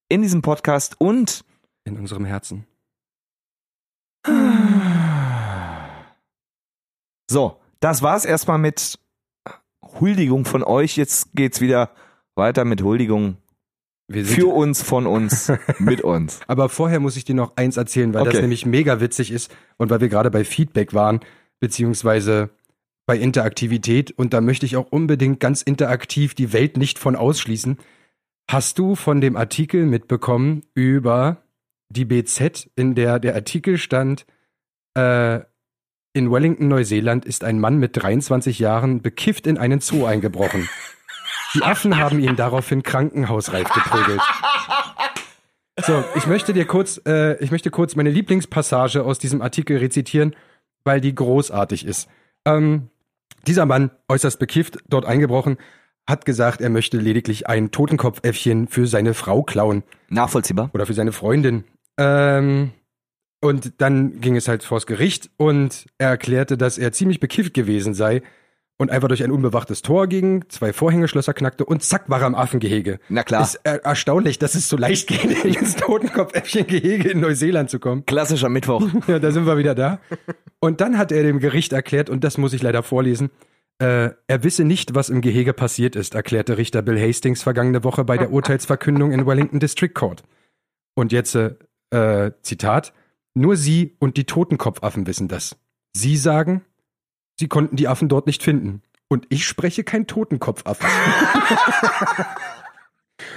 in 0.10 0.22
diesem 0.22 0.42
Podcast 0.42 0.96
und 1.00 1.44
In 1.86 1.98
unserem 1.98 2.26
Herzen. 2.26 2.66
so, 7.30 7.60
das 7.80 8.02
war's 8.02 8.26
erstmal 8.26 8.58
mit 8.58 8.98
Huldigung 10.00 10.46
von 10.46 10.64
euch. 10.64 10.98
Jetzt 10.98 11.30
geht's 11.34 11.62
wieder 11.62 11.92
weiter 12.36 12.66
mit 12.66 12.82
Huldigung 12.82 13.38
für 14.12 14.48
uns, 14.54 14.84
von 14.84 15.08
uns, 15.08 15.52
mit 15.80 16.02
uns. 16.02 16.40
Aber 16.48 16.70
vorher 16.70 17.00
muss 17.00 17.18
ich 17.18 17.26
dir 17.26 17.36
noch 17.36 17.56
eins 17.56 17.78
erzählen, 17.78 18.14
weil 18.14 18.24
das 18.26 18.36
Okay. 18.36 18.42
nämlich 18.42 18.66
mega 18.66 19.00
witzig 19.00 19.32
ist 19.32 19.54
und 19.78 19.90
weil 19.90 20.02
wir 20.02 20.10
gerade 20.10 20.30
bei 20.30 20.44
Feedback 20.44 20.94
waren, 20.94 21.22
beziehungsweise 21.60 22.50
bei 23.08 23.18
Interaktivität 23.18 24.12
und 24.12 24.34
da 24.34 24.42
möchte 24.42 24.66
ich 24.66 24.78
auch 24.78 24.88
unbedingt 24.92 25.40
ganz 25.40 25.62
interaktiv 25.62 26.34
die 26.36 26.54
Welt 26.54 26.78
nicht 26.78 27.00
von 27.00 27.16
ausschließen. 27.16 27.78
Hast 28.50 28.78
du 28.78 28.96
von 28.96 29.22
dem 29.22 29.36
Artikel 29.36 29.86
mitbekommen 29.86 30.64
über 30.76 31.38
die 31.90 32.06
BZ, 32.06 32.70
in 32.76 32.96
der 32.96 33.20
der 33.20 33.36
Artikel 33.36 33.78
stand, 33.78 34.26
äh, 34.96 35.40
in 36.16 36.32
Wellington, 36.32 36.70
Neuseeland 36.70 37.26
ist 37.26 37.44
ein 37.44 37.60
Mann 37.60 37.78
mit 37.78 38.02
23 38.02 38.58
Jahren 38.58 39.02
bekifft 39.02 39.46
in 39.48 39.58
einen 39.58 39.82
Zoo 39.82 40.06
eingebrochen. 40.06 40.70
Die 41.54 41.62
Affen 41.62 41.98
haben 41.98 42.20
ihn 42.20 42.38
daraufhin 42.38 42.84
krankenhausreif 42.84 43.68
geprügelt. 43.70 44.22
So, 45.86 46.06
ich 46.16 46.26
möchte 46.26 46.54
dir 46.54 46.64
kurz, 46.64 47.02
äh, 47.06 47.36
ich 47.44 47.52
möchte 47.52 47.70
kurz 47.70 47.98
meine 47.98 48.10
Lieblingspassage 48.10 49.04
aus 49.04 49.20
diesem 49.20 49.42
Artikel 49.42 49.78
rezitieren, 49.78 50.34
weil 50.86 51.02
die 51.02 51.14
großartig 51.14 51.86
ist. 51.86 52.08
Ähm, 52.46 52.90
dieser 53.46 53.66
Mann, 53.66 53.92
äußerst 54.08 54.40
bekifft, 54.40 54.78
dort 54.88 55.06
eingebrochen, 55.06 55.58
hat 56.08 56.26
gesagt, 56.26 56.62
er 56.62 56.70
möchte 56.70 56.98
lediglich 56.98 57.48
ein 57.48 57.72
Totenkopfäffchen 57.72 58.70
für 58.70 58.88
seine 58.88 59.14
Frau 59.14 59.44
klauen 59.44 59.84
Nachvollziehbar. 60.08 60.70
oder 60.74 60.86
für 60.86 60.94
seine 60.94 61.12
Freundin. 61.12 61.66
Ähm, 61.98 62.72
und 63.46 63.74
dann 63.78 64.22
ging 64.22 64.36
es 64.36 64.48
halt 64.48 64.64
vors 64.64 64.88
Gericht 64.88 65.30
und 65.38 65.86
er 66.00 66.10
erklärte, 66.10 66.58
dass 66.58 66.80
er 66.80 66.92
ziemlich 66.92 67.20
bekifft 67.20 67.54
gewesen 67.54 67.94
sei 67.94 68.24
und 68.78 68.90
einfach 68.90 69.08
durch 69.08 69.24
ein 69.24 69.32
unbewachtes 69.32 69.84
Tor 69.84 70.08
ging, 70.08 70.46
zwei 70.50 70.74
Vorhängeschlösser 70.74 71.36
knackte 71.36 71.64
und 71.64 71.84
zack 71.84 72.10
war 72.10 72.22
er 72.22 72.28
im 72.28 72.34
Affengehege. 72.34 73.00
Na 73.08 73.22
klar. 73.22 73.44
Ist 73.44 73.60
er 73.64 73.86
erstaunlich, 73.86 74.40
dass 74.40 74.56
es 74.56 74.68
so 74.68 74.78
leicht 74.78 75.08
geht, 75.08 75.46
ins 75.46 75.76
Totenkopfäffchen-Gehege 75.76 77.10
in 77.10 77.20
Neuseeland 77.20 77.70
zu 77.70 77.80
kommen. 77.80 78.06
Klassischer 78.06 78.50
Mittwoch. 78.50 78.84
Ja, 79.08 79.20
da 79.20 79.30
sind 79.30 79.46
wir 79.46 79.58
wieder 79.60 79.76
da. 79.76 80.00
Und 80.60 80.82
dann 80.82 80.98
hat 80.98 81.12
er 81.12 81.22
dem 81.22 81.40
Gericht 81.40 81.72
erklärt, 81.72 82.10
und 82.10 82.24
das 82.24 82.40
muss 82.40 82.54
ich 82.54 82.64
leider 82.64 82.82
vorlesen, 82.82 83.30
äh, 83.78 84.10
er 84.28 84.44
wisse 84.44 84.64
nicht, 84.64 84.96
was 84.96 85.10
im 85.10 85.22
Gehege 85.22 85.54
passiert 85.54 85.96
ist, 85.96 86.16
erklärte 86.16 86.58
Richter 86.58 86.82
Bill 86.82 87.00
Hastings 87.00 87.44
vergangene 87.44 87.84
Woche 87.84 88.04
bei 88.04 88.18
der 88.18 88.32
Urteilsverkündung 88.32 89.12
in 89.12 89.28
Wellington 89.28 89.60
District 89.60 89.94
Court. 89.94 90.24
Und 90.96 91.12
jetzt, 91.12 91.36
äh, 91.36 91.54
äh, 91.92 92.32
Zitat, 92.42 92.94
nur 93.36 93.56
Sie 93.58 93.96
und 94.00 94.18
die 94.18 94.24
Totenkopfaffen 94.26 95.06
wissen 95.06 95.28
das. 95.28 95.56
Sie 95.94 96.18
sagen, 96.18 96.64
Sie 97.40 97.48
konnten 97.48 97.76
die 97.76 97.88
Affen 97.88 98.10
dort 98.10 98.26
nicht 98.28 98.42
finden. 98.42 98.82
Und 99.08 99.28
ich 99.30 99.46
spreche 99.46 99.84
kein 99.84 100.08
Totenkopfaffen. 100.08 100.88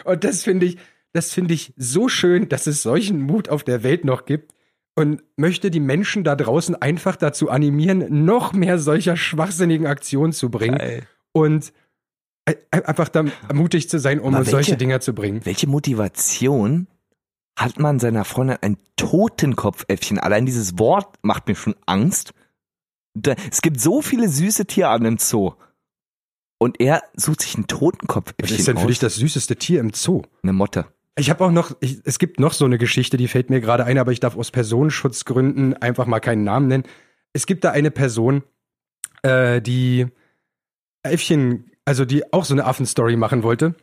und 0.04 0.24
das 0.24 0.42
finde 0.42 0.66
ich, 0.66 0.78
das 1.12 1.32
finde 1.32 1.54
ich 1.54 1.74
so 1.76 2.08
schön, 2.08 2.48
dass 2.48 2.66
es 2.66 2.82
solchen 2.82 3.20
Mut 3.20 3.48
auf 3.48 3.64
der 3.64 3.82
Welt 3.82 4.04
noch 4.04 4.24
gibt 4.24 4.54
und 4.94 5.22
möchte 5.36 5.70
die 5.70 5.80
Menschen 5.80 6.24
da 6.24 6.36
draußen 6.36 6.74
einfach 6.80 7.16
dazu 7.16 7.50
animieren, 7.50 8.24
noch 8.24 8.52
mehr 8.52 8.78
solcher 8.78 9.16
schwachsinnigen 9.16 9.86
Aktionen 9.86 10.32
zu 10.32 10.50
bringen 10.50 10.78
Geil. 10.78 11.06
und 11.32 11.72
ein- 12.46 12.56
einfach 12.84 13.08
da 13.08 13.24
mutig 13.52 13.88
zu 13.90 13.98
sein, 13.98 14.20
um 14.20 14.34
uns 14.34 14.50
solche 14.50 14.70
welche- 14.72 14.76
Dinger 14.78 15.00
zu 15.00 15.14
bringen. 15.14 15.44
Welche 15.44 15.66
Motivation 15.66 16.86
hat 17.58 17.78
man 17.78 17.98
seiner 17.98 18.24
Freundin 18.24 18.58
ein 18.62 18.78
Totenkopfäffchen? 18.96 20.18
Allein 20.18 20.46
dieses 20.46 20.78
Wort 20.78 21.16
macht 21.22 21.48
mir 21.48 21.56
schon 21.56 21.74
Angst. 21.86 22.32
Da, 23.14 23.34
es 23.50 23.62
gibt 23.62 23.80
so 23.80 24.00
viele 24.00 24.28
süße 24.28 24.66
Tierarten 24.66 25.06
im 25.06 25.18
Zoo. 25.18 25.54
Und 26.58 26.80
er 26.80 27.02
sucht 27.14 27.42
sich 27.42 27.58
ein 27.58 27.66
Was 27.68 27.78
Totenkopfäffchen 27.78 28.58
ist 28.58 28.68
denn 28.68 28.76
für 28.76 28.84
aus. 28.84 28.88
dich 28.88 28.98
das 29.00 29.16
süßeste 29.16 29.56
Tier 29.56 29.80
im 29.80 29.92
Zoo? 29.92 30.22
Eine 30.42 30.52
Motte. 30.52 30.86
Ich 31.16 31.30
habe 31.30 31.44
auch 31.44 31.50
noch, 31.50 31.76
ich, 31.80 32.00
es 32.04 32.20
gibt 32.20 32.38
noch 32.38 32.52
so 32.52 32.64
eine 32.64 32.78
Geschichte, 32.78 33.16
die 33.16 33.26
fällt 33.26 33.50
mir 33.50 33.60
gerade 33.60 33.84
ein, 33.84 33.98
aber 33.98 34.12
ich 34.12 34.20
darf 34.20 34.36
aus 34.36 34.52
Personenschutzgründen 34.52 35.74
einfach 35.74 36.06
mal 36.06 36.20
keinen 36.20 36.44
Namen 36.44 36.68
nennen. 36.68 36.84
Es 37.32 37.46
gibt 37.46 37.64
da 37.64 37.72
eine 37.72 37.90
Person, 37.90 38.44
äh, 39.22 39.60
die 39.60 40.06
Äffchen, 41.02 41.72
also 41.84 42.04
die 42.04 42.32
auch 42.32 42.44
so 42.44 42.54
eine 42.54 42.66
Affenstory 42.66 43.16
machen 43.16 43.42
wollte. 43.42 43.74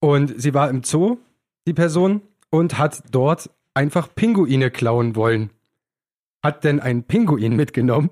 Und 0.00 0.40
sie 0.40 0.54
war 0.54 0.70
im 0.70 0.84
Zoo, 0.84 1.18
die 1.66 1.74
Person, 1.74 2.22
und 2.50 2.78
hat 2.78 3.02
dort 3.10 3.50
einfach 3.74 4.14
Pinguine 4.14 4.70
klauen 4.70 5.16
wollen. 5.16 5.50
Hat 6.42 6.64
denn 6.64 6.80
einen 6.80 7.04
Pinguin 7.04 7.56
mitgenommen, 7.56 8.10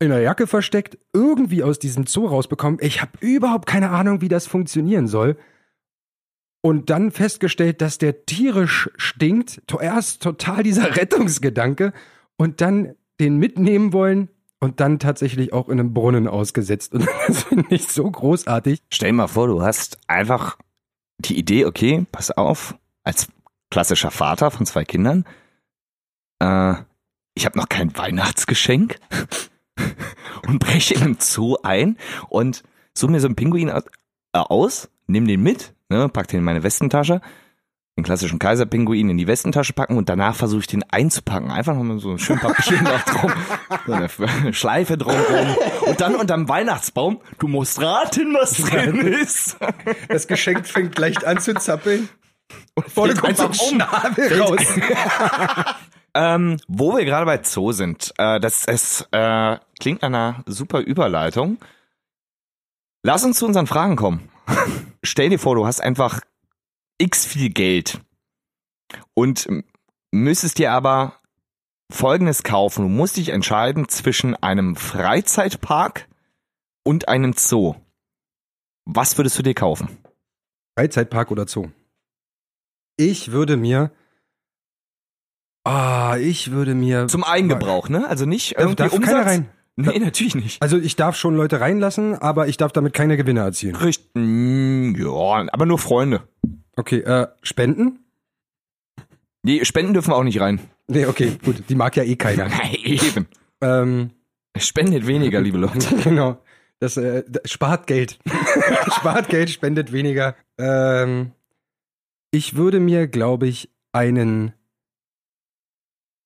in 0.00 0.08
der 0.08 0.20
Jacke 0.20 0.46
versteckt, 0.46 0.98
irgendwie 1.12 1.62
aus 1.62 1.78
diesem 1.78 2.06
Zoo 2.06 2.26
rausbekommen. 2.26 2.78
Ich 2.82 3.02
habe 3.02 3.12
überhaupt 3.20 3.66
keine 3.66 3.90
Ahnung, 3.90 4.20
wie 4.22 4.28
das 4.28 4.46
funktionieren 4.46 5.06
soll 5.06 5.36
und 6.62 6.90
dann 6.90 7.10
festgestellt, 7.10 7.80
dass 7.80 7.98
der 7.98 8.26
tierisch 8.26 8.90
stinkt. 8.96 9.62
Zuerst 9.68 10.22
total 10.22 10.62
dieser 10.62 10.96
Rettungsgedanke 10.96 11.92
und 12.36 12.60
dann 12.60 12.94
den 13.20 13.36
mitnehmen 13.36 13.92
wollen 13.92 14.30
und 14.60 14.80
dann 14.80 14.98
tatsächlich 14.98 15.52
auch 15.52 15.68
in 15.68 15.78
einem 15.78 15.94
Brunnen 15.94 16.28
ausgesetzt. 16.28 16.94
Und 16.94 17.06
das 17.26 17.44
finde 17.44 17.74
ich 17.74 17.88
so 17.88 18.10
großartig. 18.10 18.82
Stell 18.90 19.10
dir 19.10 19.16
mal 19.16 19.28
vor, 19.28 19.46
du 19.46 19.62
hast 19.62 19.98
einfach 20.06 20.58
die 21.18 21.38
Idee, 21.38 21.66
okay, 21.66 22.06
pass 22.10 22.30
auf, 22.30 22.74
als 23.04 23.28
klassischer 23.70 24.10
Vater 24.10 24.50
von 24.50 24.66
zwei 24.66 24.84
Kindern, 24.84 25.24
äh, 26.40 26.74
ich 27.34 27.46
habe 27.46 27.58
noch 27.58 27.68
kein 27.68 27.96
Weihnachtsgeschenk 27.96 28.98
und 30.46 30.58
breche 30.58 30.94
in 30.94 31.02
einem 31.02 31.16
Zoo 31.20 31.56
ein 31.62 31.96
und 32.28 32.62
suche 32.94 33.12
mir 33.12 33.20
so 33.20 33.26
einen 33.28 33.36
Pinguin 33.36 33.70
au- 33.70 33.78
äh, 34.32 34.38
aus, 34.38 34.90
nehme 35.06 35.26
den 35.26 35.42
mit, 35.42 35.74
ne, 35.88 36.08
pack 36.08 36.28
den 36.28 36.38
in 36.38 36.44
meine 36.44 36.62
Westentasche, 36.62 37.20
den 37.96 38.04
klassischen 38.04 38.38
Kaiserpinguin 38.38 39.10
in 39.10 39.16
die 39.18 39.26
Westentasche 39.26 39.72
packen 39.72 39.96
und 39.96 40.08
danach 40.08 40.34
versuche 40.34 40.60
ich 40.60 40.66
den 40.68 40.82
einzupacken. 40.90 41.50
Einfach 41.50 41.74
noch 41.74 41.82
mal 41.82 41.98
so 41.98 42.12
ein 42.12 42.18
schön 42.18 42.38
Papier 42.38 42.80
noch 42.82 43.02
drum, 43.02 43.32
so 43.86 43.92
eine 43.92 44.54
Schleife 44.54 44.96
drumrum 44.96 45.56
und 45.86 46.00
dann 46.00 46.14
unterm 46.14 46.48
Weihnachtsbaum, 46.48 47.20
du 47.38 47.48
musst 47.48 47.80
raten, 47.80 48.34
was 48.34 48.52
drin 48.62 49.00
ist. 49.00 49.56
Das 50.08 50.26
Geschenk 50.28 50.66
fängt 50.66 50.98
leicht 50.98 51.24
an 51.24 51.38
zu 51.40 51.54
zappeln. 51.54 52.08
Und 52.74 52.90
vorne 52.90 53.14
kommt 53.14 53.36
so 53.36 53.44
ein 53.44 53.50
einfach 53.50 53.64
um. 53.64 53.74
Schnabel 53.76 54.40
raus. 54.42 54.60
Ähm, 56.14 56.58
wo 56.66 56.96
wir 56.96 57.04
gerade 57.04 57.26
bei 57.26 57.40
Zoo 57.42 57.72
sind, 57.72 58.12
äh, 58.18 58.40
das 58.40 58.64
es, 58.66 59.06
äh, 59.12 59.58
klingt 59.78 60.02
nach 60.02 60.08
einer 60.08 60.42
super 60.46 60.80
Überleitung. 60.80 61.58
Lass 63.02 63.24
uns 63.24 63.38
zu 63.38 63.46
unseren 63.46 63.66
Fragen 63.66 63.96
kommen. 63.96 64.28
Stell 65.04 65.28
dir 65.28 65.38
vor, 65.38 65.54
du 65.54 65.66
hast 65.66 65.80
einfach 65.80 66.20
x 66.98 67.24
viel 67.24 67.50
Geld 67.50 68.00
und 69.14 69.48
müsstest 70.10 70.58
dir 70.58 70.72
aber 70.72 71.14
Folgendes 71.92 72.42
kaufen. 72.42 72.82
Du 72.82 72.88
musst 72.88 73.16
dich 73.16 73.30
entscheiden 73.30 73.88
zwischen 73.88 74.34
einem 74.36 74.76
Freizeitpark 74.76 76.08
und 76.84 77.08
einem 77.08 77.34
Zoo. 77.34 77.76
Was 78.84 79.16
würdest 79.16 79.38
du 79.38 79.42
dir 79.42 79.54
kaufen? 79.54 79.98
Freizeitpark 80.76 81.30
oder 81.30 81.46
Zoo? 81.46 81.70
Ich 83.00 83.32
würde 83.32 83.56
mir. 83.56 83.90
Ah, 85.64 86.16
ich 86.20 86.50
würde 86.50 86.74
mir. 86.74 87.06
Zum 87.08 87.24
Eigengebrauch, 87.24 87.88
ne? 87.88 88.06
Also 88.06 88.26
nicht 88.26 88.56
irgendwie 88.58 88.76
darf 88.76 88.92
Umsatz. 88.92 89.10
keiner 89.10 89.26
rein. 89.26 89.48
Nee, 89.76 89.98
natürlich 89.98 90.34
nicht. 90.34 90.60
Also 90.62 90.76
ich 90.78 90.96
darf 90.96 91.16
schon 91.16 91.34
Leute 91.34 91.60
reinlassen, 91.60 92.14
aber 92.14 92.48
ich 92.48 92.58
darf 92.58 92.72
damit 92.72 92.92
keine 92.92 93.16
Gewinne 93.16 93.40
erzielen. 93.40 93.76
Richtig. 93.76 94.10
Mm, 94.14 94.94
Ja, 94.98 95.46
aber 95.50 95.64
nur 95.64 95.78
Freunde. 95.78 96.28
Okay, 96.76 96.98
äh, 97.00 97.28
Spenden? 97.42 98.00
Die 99.42 99.64
Spenden 99.64 99.94
dürfen 99.94 100.12
auch 100.12 100.24
nicht 100.24 100.40
rein. 100.40 100.60
Nee, 100.88 101.06
okay, 101.06 101.38
gut. 101.42 101.62
Die 101.70 101.74
mag 101.74 101.96
ja 101.96 102.02
eh 102.02 102.16
keiner. 102.16 102.50
Eben. 102.84 103.26
ähm, 103.62 104.10
Spendet 104.58 105.06
weniger, 105.06 105.40
liebe 105.40 105.56
Leute. 105.56 105.96
genau. 106.04 106.38
Das, 106.80 106.98
äh, 106.98 107.24
das 107.26 107.50
spart 107.50 107.86
Geld. 107.86 108.18
spart 108.98 109.28
Geld, 109.28 109.48
spendet 109.48 109.92
weniger. 109.92 110.34
Ähm, 110.58 111.32
ich 112.30 112.56
würde 112.56 112.80
mir, 112.80 113.06
glaube 113.06 113.46
ich, 113.46 113.70
einen 113.92 114.52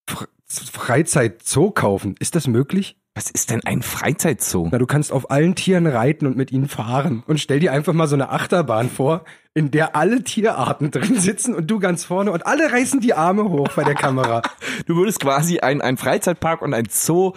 Fre 0.07 0.27
Freizeitzoo 0.47 1.71
kaufen. 1.71 2.15
Ist 2.19 2.35
das 2.35 2.47
möglich? 2.47 2.97
Was 3.15 3.31
ist 3.31 3.49
denn 3.49 3.61
ein 3.65 3.81
Freizeitzoo? 3.81 4.67
Na, 4.71 4.77
du 4.77 4.85
kannst 4.85 5.11
auf 5.11 5.31
allen 5.31 5.55
Tieren 5.55 5.87
reiten 5.87 6.27
und 6.27 6.35
mit 6.35 6.51
ihnen 6.51 6.67
fahren. 6.67 7.23
Und 7.25 7.39
stell 7.39 7.59
dir 7.59 7.71
einfach 7.71 7.93
mal 7.93 8.07
so 8.07 8.15
eine 8.15 8.29
Achterbahn 8.29 8.89
vor, 8.89 9.23
in 9.53 9.71
der 9.71 9.95
alle 9.95 10.23
Tierarten 10.23 10.91
drin 10.91 11.19
sitzen 11.19 11.55
und 11.55 11.71
du 11.71 11.79
ganz 11.79 12.03
vorne 12.03 12.31
und 12.31 12.45
alle 12.45 12.71
reißen 12.71 12.99
die 12.99 13.13
Arme 13.13 13.45
hoch 13.45 13.69
bei 13.75 13.83
der 13.83 13.95
Kamera. 13.95 14.41
Du 14.85 14.97
würdest 14.97 15.21
quasi 15.21 15.59
ein, 15.59 15.81
ein 15.81 15.97
Freizeitpark 15.97 16.61
und 16.61 16.73
ein 16.73 16.87
Zoo 16.89 17.33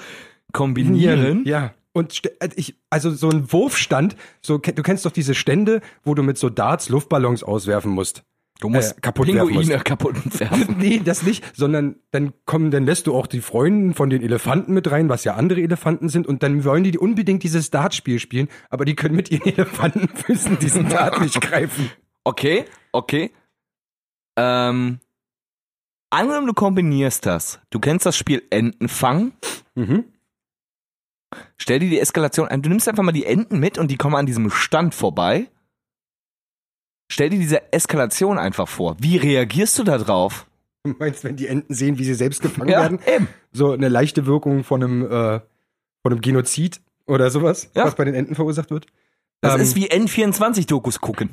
kombinieren. 0.52 1.44
Ja. 1.46 1.72
Und 1.92 2.26
äh, 2.40 2.48
ich, 2.56 2.76
also 2.90 3.10
so 3.10 3.30
ein 3.30 3.50
Wurfstand, 3.52 4.16
so, 4.42 4.58
du 4.58 4.82
kennst 4.82 5.06
doch 5.06 5.12
diese 5.12 5.34
Stände, 5.34 5.80
wo 6.02 6.14
du 6.14 6.22
mit 6.22 6.36
so 6.36 6.50
Darts 6.50 6.88
Luftballons 6.88 7.42
auswerfen 7.42 7.92
musst. 7.92 8.24
Du 8.60 8.68
musst 8.68 8.98
Äh, 8.98 9.00
kaputt 9.00 9.28
werfen 9.28 9.48
Pinguine 9.48 9.74
musst. 9.74 9.84
kaputt 9.84 10.40
werfen. 10.40 10.76
Nee, 10.78 11.00
das 11.04 11.22
nicht, 11.22 11.44
sondern 11.56 11.96
dann 12.10 12.32
kommen, 12.44 12.70
dann 12.70 12.84
lässt 12.84 13.06
du 13.06 13.14
auch 13.14 13.26
die 13.26 13.40
Freunde 13.40 13.94
von 13.94 14.10
den 14.10 14.22
Elefanten 14.22 14.74
mit 14.74 14.90
rein, 14.90 15.08
was 15.08 15.24
ja 15.24 15.34
andere 15.34 15.60
Elefanten 15.60 16.08
sind, 16.08 16.26
und 16.26 16.42
dann 16.42 16.64
wollen 16.64 16.84
die 16.84 16.98
unbedingt 16.98 17.42
dieses 17.42 17.70
Dartspiel 17.70 18.18
spielen, 18.18 18.48
aber 18.68 18.84
die 18.84 18.96
können 18.96 19.14
mit 19.14 19.30
ihren 19.30 19.46
Elefantenfüßen 19.54 20.58
diesen 20.58 20.88
Dart 20.88 21.20
nicht 21.20 21.40
greifen. 21.40 21.90
Okay, 22.24 22.64
okay. 22.92 23.30
Ähm, 24.36 24.98
angenommen, 26.10 26.46
du 26.46 26.54
kombinierst 26.54 27.26
das. 27.26 27.60
Du 27.70 27.78
kennst 27.80 28.06
das 28.06 28.16
Spiel 28.16 28.42
Entenfang. 28.50 29.32
Mhm. 29.74 30.04
Stell 31.56 31.78
dir 31.78 31.90
die 31.90 32.00
Eskalation 32.00 32.48
ein. 32.48 32.62
Du 32.62 32.68
nimmst 32.68 32.88
einfach 32.88 33.02
mal 33.02 33.12
die 33.12 33.26
Enten 33.26 33.58
mit 33.58 33.78
und 33.78 33.90
die 33.90 33.96
kommen 33.96 34.14
an 34.16 34.26
diesem 34.26 34.50
Stand 34.50 34.94
vorbei. 34.94 35.48
Stell 37.10 37.30
dir 37.30 37.38
diese 37.38 37.72
Eskalation 37.72 38.38
einfach 38.38 38.68
vor. 38.68 38.96
Wie 39.00 39.16
reagierst 39.16 39.78
du 39.78 39.84
da 39.84 39.98
drauf? 39.98 40.46
Du 40.84 40.94
meinst, 40.98 41.24
wenn 41.24 41.36
die 41.36 41.48
Enten 41.48 41.74
sehen, 41.74 41.98
wie 41.98 42.04
sie 42.04 42.14
selbst 42.14 42.40
gefangen 42.42 42.68
Ja, 42.70 42.82
werden? 42.82 43.00
eben. 43.06 43.28
So 43.52 43.72
eine 43.72 43.88
leichte 43.88 44.26
Wirkung 44.26 44.62
von 44.64 44.82
einem, 44.82 45.02
äh, 45.04 45.40
von 46.02 46.12
einem 46.12 46.20
Genozid 46.20 46.80
oder 47.06 47.30
sowas, 47.30 47.70
Ja. 47.74 47.84
was 47.84 47.94
bei 47.94 48.04
den 48.04 48.14
Enten 48.14 48.34
verursacht 48.34 48.70
wird? 48.70 48.86
Das 49.40 49.54
Ähm, 49.54 49.60
ist 49.60 49.76
wie 49.76 49.90
N24-Dokus 49.90 51.00
gucken. 51.00 51.30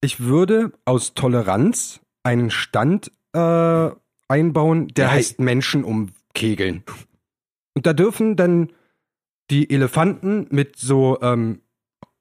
Ich 0.00 0.20
würde 0.20 0.72
aus 0.84 1.14
Toleranz 1.14 2.00
einen 2.22 2.50
Stand 2.50 3.12
äh, 3.34 3.90
einbauen, 4.28 4.88
der 4.88 5.06
Ja, 5.06 5.10
heißt 5.12 5.40
Menschen 5.40 5.84
umkegeln. 5.84 6.82
Und 7.74 7.86
da 7.86 7.92
dürfen 7.92 8.36
dann 8.36 8.70
die 9.50 9.70
Elefanten 9.70 10.46
mit 10.50 10.76
so, 10.76 11.18
ähm, 11.22 11.60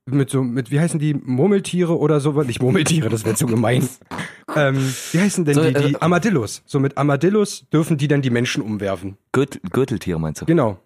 mit 0.06 0.30
so, 0.30 0.44
mit, 0.44 0.72
wie 0.72 0.80
heißen 0.80 1.00
die, 1.00 1.14
Murmeltiere 1.14 1.98
oder 1.98 2.20
sowas? 2.20 2.48
Nicht 2.48 2.62
Murmeltiere, 2.62 3.10
das 3.10 3.24
wäre 3.26 3.36
zu 3.36 3.46
gemein. 3.48 3.88
ähm, 4.56 4.78
wie 5.12 5.20
heißen 5.20 5.46
denn 5.46 5.54
So, 5.56 5.64
die, 5.64 5.74
die 5.74 5.94
äh, 5.94 5.98
Armadillos? 6.00 6.64
So 6.66 6.80
mit 6.80 6.98
Armadillos 6.98 7.66
dürfen 7.72 7.98
die 7.98 8.08
dann 8.08 8.22
die 8.22 8.30
Menschen 8.32 8.62
umwerfen. 8.64 9.18
Gürtel, 9.32 9.62
Gürteltiere 9.72 10.20
meinst 10.20 10.42
du? 10.42 10.46
Genau. 10.46 10.80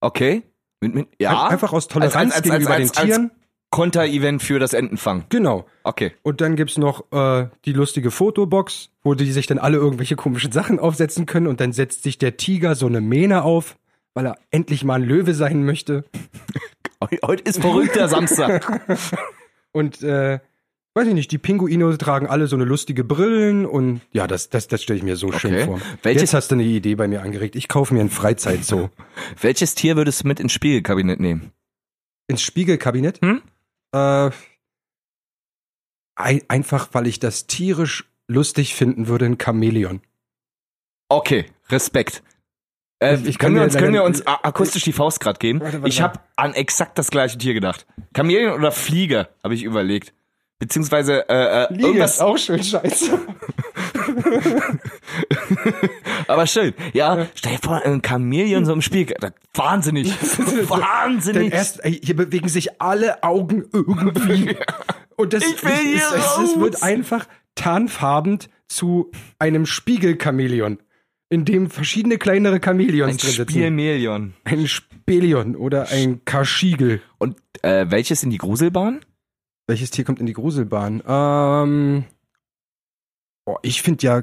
Okay. 0.00 0.42
Mit, 0.80 0.94
mit, 0.94 1.08
ja. 1.20 1.30
Ein- 1.46 1.52
Einfach 1.52 1.72
aus 1.72 1.88
Toleranz 1.88 2.14
Als- 2.16 2.24
als- 2.26 2.34
als- 2.34 2.42
gegenüber 2.44 2.74
als- 2.74 2.92
den 2.92 3.06
Tieren. 3.06 3.30
Konter-Event 3.70 4.42
für 4.42 4.58
das 4.58 4.72
Entenfang. 4.72 5.24
Genau. 5.28 5.66
Okay. 5.84 6.12
Und 6.22 6.40
dann 6.40 6.56
gibt's 6.56 6.78
noch 6.78 7.12
äh, 7.12 7.48
die 7.66 7.74
lustige 7.74 8.10
Fotobox, 8.10 8.88
wo 9.02 9.12
die 9.14 9.30
sich 9.30 9.46
dann 9.46 9.58
alle 9.58 9.76
irgendwelche 9.76 10.16
komischen 10.16 10.52
Sachen 10.52 10.78
aufsetzen 10.78 11.26
können 11.26 11.46
und 11.46 11.60
dann 11.60 11.72
setzt 11.74 12.02
sich 12.02 12.16
der 12.16 12.38
Tiger 12.38 12.74
so 12.74 12.86
eine 12.86 13.02
Mähne 13.02 13.42
auf, 13.42 13.76
weil 14.14 14.24
er 14.26 14.38
endlich 14.50 14.84
mal 14.84 14.94
ein 14.94 15.02
Löwe 15.06 15.34
sein 15.34 15.66
möchte. 15.66 16.04
Heu- 17.02 17.18
Heute 17.24 17.42
ist 17.44 17.60
verrückter 17.60 18.08
Samstag. 18.08 18.82
Und 19.72 20.02
äh, 20.02 20.40
weiß 20.94 21.06
ich 21.06 21.14
nicht, 21.14 21.30
die 21.30 21.38
Pinguine 21.38 21.96
tragen 21.98 22.26
alle 22.26 22.46
so 22.46 22.56
eine 22.56 22.64
lustige 22.64 23.04
Brillen 23.04 23.66
und 23.66 24.00
ja, 24.12 24.26
das, 24.26 24.48
das, 24.48 24.66
das 24.66 24.82
stelle 24.82 24.96
ich 24.96 25.04
mir 25.04 25.14
so 25.16 25.30
schön 25.30 25.54
Okay. 25.54 25.64
vor. 25.66 25.80
Welches- 26.02 26.22
Jetzt 26.22 26.34
hast 26.34 26.50
du 26.50 26.54
eine 26.56 26.64
Idee 26.64 26.94
bei 26.96 27.06
mir 27.06 27.22
angeregt. 27.22 27.54
Ich 27.54 27.68
kaufe 27.68 27.94
mir 27.94 28.00
ein 28.00 28.10
Freizeitzoo. 28.10 28.88
Welches 29.40 29.74
Tier 29.76 29.96
würdest 29.96 30.24
du 30.24 30.28
mit 30.28 30.40
ins 30.40 30.52
Spiegelkabinett 30.52 31.20
nehmen? 31.20 31.52
Ins 32.26 32.42
Spiegelkabinett? 32.42 33.20
Hm? 33.20 33.42
Äh, 33.92 34.30
ein, 36.16 36.42
einfach, 36.48 36.88
weil 36.92 37.06
ich 37.06 37.20
das 37.20 37.46
tierisch 37.46 38.04
lustig 38.26 38.74
finden 38.74 39.06
würde, 39.06 39.26
ein 39.26 39.38
Chamäleon. 39.40 40.00
Okay, 41.08 41.46
Respekt. 41.68 42.22
Äh, 43.00 43.14
Ich- 43.14 43.26
ich 43.26 43.38
können, 43.38 43.54
wir 43.54 43.62
uns, 43.62 43.76
können 43.76 43.94
wir 43.94 44.02
uns 44.04 44.26
akustisch 44.26 44.82
die 44.84 44.92
Faust 44.92 45.20
grad 45.20 45.38
geben? 45.40 45.60
Warte, 45.60 45.78
warte, 45.82 45.88
ich 45.88 46.00
habe 46.02 46.18
an 46.36 46.54
exakt 46.54 46.98
das 46.98 47.10
gleiche 47.10 47.38
Tier 47.38 47.54
gedacht. 47.54 47.86
Chamäleon 48.16 48.54
oder 48.54 48.72
Fliege, 48.72 49.28
habe 49.44 49.54
ich 49.54 49.62
überlegt. 49.62 50.12
Beziehungsweise 50.58 51.28
äh, 51.28 51.64
äh, 51.72 51.80
irgendwas, 51.80 52.20
auch 52.20 52.36
schön 52.36 52.62
scheiße. 52.62 53.16
aber 56.26 56.46
schön. 56.46 56.74
Ja, 56.92 57.26
stell 57.34 57.52
dir 57.52 57.58
vor, 57.62 57.82
ein 57.84 58.02
Chamäleon 58.04 58.64
so 58.64 58.72
im 58.72 58.82
Spiel. 58.82 59.06
Wahnsinnig. 59.54 60.12
Denn 60.36 60.68
Wahnsinnig. 60.68 61.52
erst, 61.52 61.80
hier 61.84 62.16
bewegen 62.16 62.48
sich 62.48 62.80
alle 62.80 63.22
Augen 63.22 63.64
irgendwie. 63.72 64.56
Und 65.16 65.32
das, 65.32 65.42
Ich 65.44 65.64
will 65.64 65.72
hier 65.72 65.96
es, 65.98 66.38
es, 66.38 66.50
es 66.54 66.60
wird 66.60 66.82
einfach 66.82 67.26
tarnfarbend 67.54 68.48
zu 68.68 69.10
einem 69.38 69.66
Spiegelchamäleon, 69.66 70.78
in 71.30 71.44
dem 71.44 71.70
verschiedene 71.70 72.18
kleinere 72.18 72.60
Chamäleons 72.62 73.12
Ein 73.12 73.18
drin 73.18 73.30
sitzen. 73.30 73.50
Spielmelion. 73.50 74.34
Ein 74.44 74.66
Spelion 74.66 75.56
oder 75.56 75.88
ein 75.90 76.24
Kaschigel. 76.24 77.02
Und 77.18 77.36
äh, 77.62 77.86
welches 77.90 78.22
in 78.22 78.30
die 78.30 78.38
Gruselbahn? 78.38 79.00
Welches 79.66 79.90
Tier 79.90 80.04
kommt 80.04 80.20
in 80.20 80.26
die 80.26 80.32
Gruselbahn? 80.32 81.02
Ähm, 81.06 82.04
oh, 83.44 83.58
ich 83.62 83.82
finde 83.82 84.06
ja, 84.06 84.22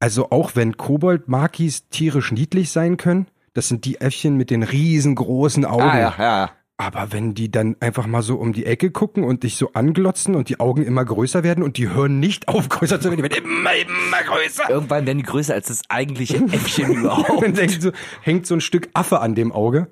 also 0.00 0.30
auch 0.30 0.54
wenn 0.54 0.76
Kobold-Makis 0.76 1.88
tierisch 1.88 2.30
niedlich 2.32 2.70
sein 2.70 2.98
können, 2.98 3.28
das 3.54 3.68
sind 3.68 3.86
die 3.86 4.00
Äffchen 4.00 4.36
mit 4.36 4.50
den 4.50 4.62
riesengroßen 4.62 5.64
Augen. 5.64 5.82
Ah, 5.82 5.98
ja, 5.98 6.14
ja. 6.18 6.50
Aber 6.80 7.12
wenn 7.12 7.34
die 7.34 7.50
dann 7.50 7.74
einfach 7.80 8.06
mal 8.06 8.22
so 8.22 8.36
um 8.36 8.52
die 8.52 8.64
Ecke 8.64 8.92
gucken 8.92 9.24
und 9.24 9.42
dich 9.42 9.56
so 9.56 9.72
anglotzen 9.72 10.36
und 10.36 10.48
die 10.48 10.60
Augen 10.60 10.84
immer 10.84 11.04
größer 11.04 11.42
werden 11.42 11.64
und 11.64 11.76
die 11.76 11.88
hören 11.88 12.20
nicht 12.20 12.46
auf, 12.46 12.68
größer 12.68 13.00
zu 13.00 13.10
werden, 13.10 13.16
die 13.16 13.22
werden 13.24 13.44
immer, 13.44 13.74
immer 13.74 14.22
größer. 14.24 14.70
Irgendwann 14.70 15.04
werden 15.04 15.18
die 15.18 15.24
größer 15.24 15.54
als 15.54 15.66
das 15.66 15.82
eigentliche 15.88 16.36
Äffchen 16.52 16.92
überhaupt. 16.92 17.42
Und 17.42 17.58
dann 17.58 17.68
so, 17.68 17.90
hängt 18.22 18.46
so 18.46 18.54
ein 18.54 18.60
Stück 18.60 18.88
Affe 18.94 19.20
an 19.20 19.34
dem 19.34 19.50
Auge. 19.50 19.90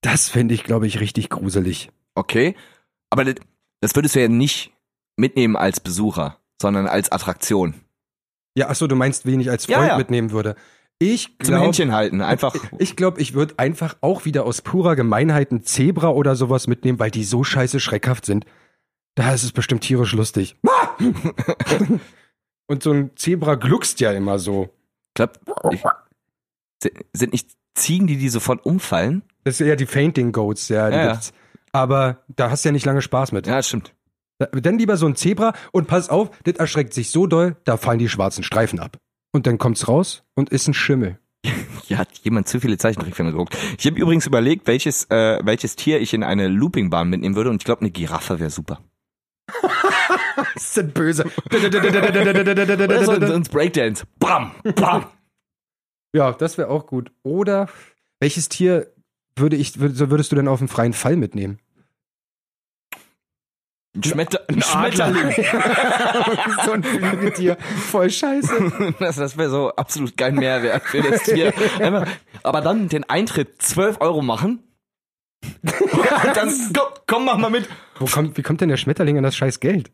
Das 0.00 0.28
fände 0.28 0.54
ich, 0.54 0.62
glaube 0.62 0.86
ich, 0.86 1.00
richtig 1.00 1.28
gruselig. 1.28 1.90
Okay. 2.14 2.54
Aber 3.10 3.24
das, 3.24 3.34
das 3.80 3.96
würdest 3.96 4.14
du 4.14 4.20
ja 4.20 4.28
nicht 4.28 4.72
mitnehmen 5.16 5.56
als 5.56 5.80
Besucher, 5.80 6.38
sondern 6.60 6.86
als 6.86 7.10
Attraktion. 7.10 7.74
Ja, 8.54 8.68
ach 8.68 8.76
so, 8.76 8.86
du 8.86 8.94
meinst, 8.94 9.26
wen 9.26 9.40
ich 9.40 9.50
als 9.50 9.66
Ja, 9.66 9.78
Freund 9.78 9.90
ja. 9.90 9.98
mitnehmen 9.98 10.30
würde. 10.30 10.54
Ich 11.02 11.28
Zum 11.38 11.48
glaube, 11.54 11.64
Händchen 11.64 11.92
halten. 11.92 12.20
Einfach. 12.20 12.54
ich 12.78 12.96
glaube, 12.96 13.20
ich 13.20 13.34
würde 13.34 13.58
einfach 13.58 13.96
auch 14.00 14.24
wieder 14.24 14.44
aus 14.44 14.62
purer 14.62 14.94
Gemeinheit 14.96 15.50
ein 15.52 15.62
Zebra 15.64 16.10
oder 16.10 16.36
sowas 16.36 16.66
mitnehmen, 16.66 16.98
weil 16.98 17.10
die 17.10 17.24
so 17.24 17.42
scheiße 17.44 17.80
schreckhaft 17.80 18.24
sind. 18.26 18.44
Da 19.14 19.34
ist 19.34 19.42
es 19.42 19.52
bestimmt 19.52 19.82
tierisch 19.82 20.12
lustig. 20.12 20.56
und 22.66 22.82
so 22.82 22.92
ein 22.92 23.10
Zebra 23.16 23.54
gluckst 23.56 24.00
ja 24.00 24.12
immer 24.12 24.38
so. 24.38 24.70
Ich 25.08 25.14
glaub, 25.14 25.38
ich, 25.72 25.82
si- 26.82 26.92
sind 27.12 27.32
nicht 27.32 27.50
Ziegen, 27.74 28.06
die 28.06 28.16
die 28.16 28.28
sofort 28.28 28.64
umfallen? 28.64 29.22
Das 29.44 29.58
sind 29.58 29.66
ja 29.66 29.76
die 29.76 29.86
Fainting 29.86 30.32
Goats, 30.32 30.68
ja. 30.68 30.88
Die 30.90 30.96
Ja, 30.96 31.04
ja. 31.04 31.12
gibt's. 31.12 31.32
Aber 31.72 32.22
da 32.28 32.50
hast 32.50 32.64
du 32.64 32.68
ja 32.68 32.72
nicht 32.72 32.84
lange 32.86 33.02
Spaß 33.02 33.32
mit. 33.32 33.46
Ja, 33.46 33.56
das 33.56 33.68
stimmt. 33.68 33.94
Da- 34.38 34.46
Dann 34.46 34.78
lieber 34.78 34.96
so 34.96 35.06
ein 35.06 35.16
Zebra 35.16 35.52
und 35.72 35.86
pass 35.88 36.08
auf, 36.10 36.30
das 36.44 36.56
erschreckt 36.56 36.92
sich 36.94 37.10
so 37.10 37.26
doll, 37.26 37.56
da 37.64 37.76
fallen 37.76 37.98
die 37.98 38.08
schwarzen 38.08 38.44
Streifen 38.44 38.78
ab. 38.78 38.98
Und 39.32 39.46
dann 39.46 39.58
kommt's 39.58 39.88
raus 39.88 40.22
und 40.34 40.50
ist 40.50 40.68
ein 40.68 40.74
Schimmel. 40.74 41.18
Hier 41.84 41.98
hat 41.98 42.08
jemand 42.22 42.48
zu 42.48 42.60
viele 42.60 42.78
Zeichentrickfilme 42.78 43.32
geguckt. 43.32 43.56
Ich 43.78 43.86
habe 43.86 43.98
übrigens 43.98 44.26
überlegt, 44.26 44.66
welches, 44.66 45.04
äh, 45.10 45.40
welches 45.42 45.74
Tier 45.74 46.00
ich 46.00 46.14
in 46.14 46.22
eine 46.22 46.48
Loopingbahn 46.48 47.08
mitnehmen 47.08 47.34
würde 47.34 47.50
und 47.50 47.56
ich 47.56 47.64
glaube, 47.64 47.80
eine 47.80 47.90
Giraffe 47.90 48.38
wäre 48.38 48.50
super. 48.50 48.80
Das 50.54 50.74
denn 50.74 50.92
böse. 50.92 51.24
Oder 51.52 53.04
so, 53.26 53.34
ins 53.34 53.48
Breakdance. 53.48 54.04
Bam, 54.18 54.52
bam. 54.74 55.06
ja, 56.14 56.32
das 56.32 56.58
wäre 56.58 56.68
auch 56.68 56.86
gut. 56.86 57.12
Oder 57.22 57.68
welches 58.20 58.48
Tier 58.48 58.92
würde 59.36 59.56
ich, 59.56 59.78
würdest 59.78 60.32
du 60.32 60.36
denn 60.36 60.48
auf 60.48 60.58
dem 60.58 60.68
freien 60.68 60.92
Fall 60.92 61.16
mitnehmen? 61.16 61.58
Ein, 63.94 64.02
Schmetter 64.04 64.40
ein 64.48 64.62
Schmetterling. 64.62 65.32
so 66.64 66.72
ein 66.72 66.82
Flügetier. 66.82 67.58
Voll 67.90 68.08
scheiße. 68.10 68.94
Das, 68.98 69.16
das 69.16 69.36
wäre 69.36 69.50
so 69.50 69.70
absolut 69.76 70.16
kein 70.16 70.36
Mehrwert 70.36 70.82
für 70.84 71.02
das 71.02 71.24
Tier. 71.24 71.52
Einfach, 71.78 72.08
aber 72.42 72.62
dann 72.62 72.88
den 72.88 73.04
Eintritt 73.04 73.60
12 73.60 74.00
Euro 74.00 74.22
machen. 74.22 74.62
Dann, 76.34 76.50
komm, 76.72 76.86
komm, 77.08 77.24
mach 77.24 77.36
mal 77.36 77.50
mit. 77.50 77.68
Wo 77.98 78.06
kommt, 78.06 78.36
wie 78.36 78.42
kommt 78.42 78.60
denn 78.60 78.68
der 78.68 78.76
Schmetterling 78.76 79.16
an 79.16 79.24
das 79.24 79.34
scheiß 79.34 79.58
Geld? 79.58 79.90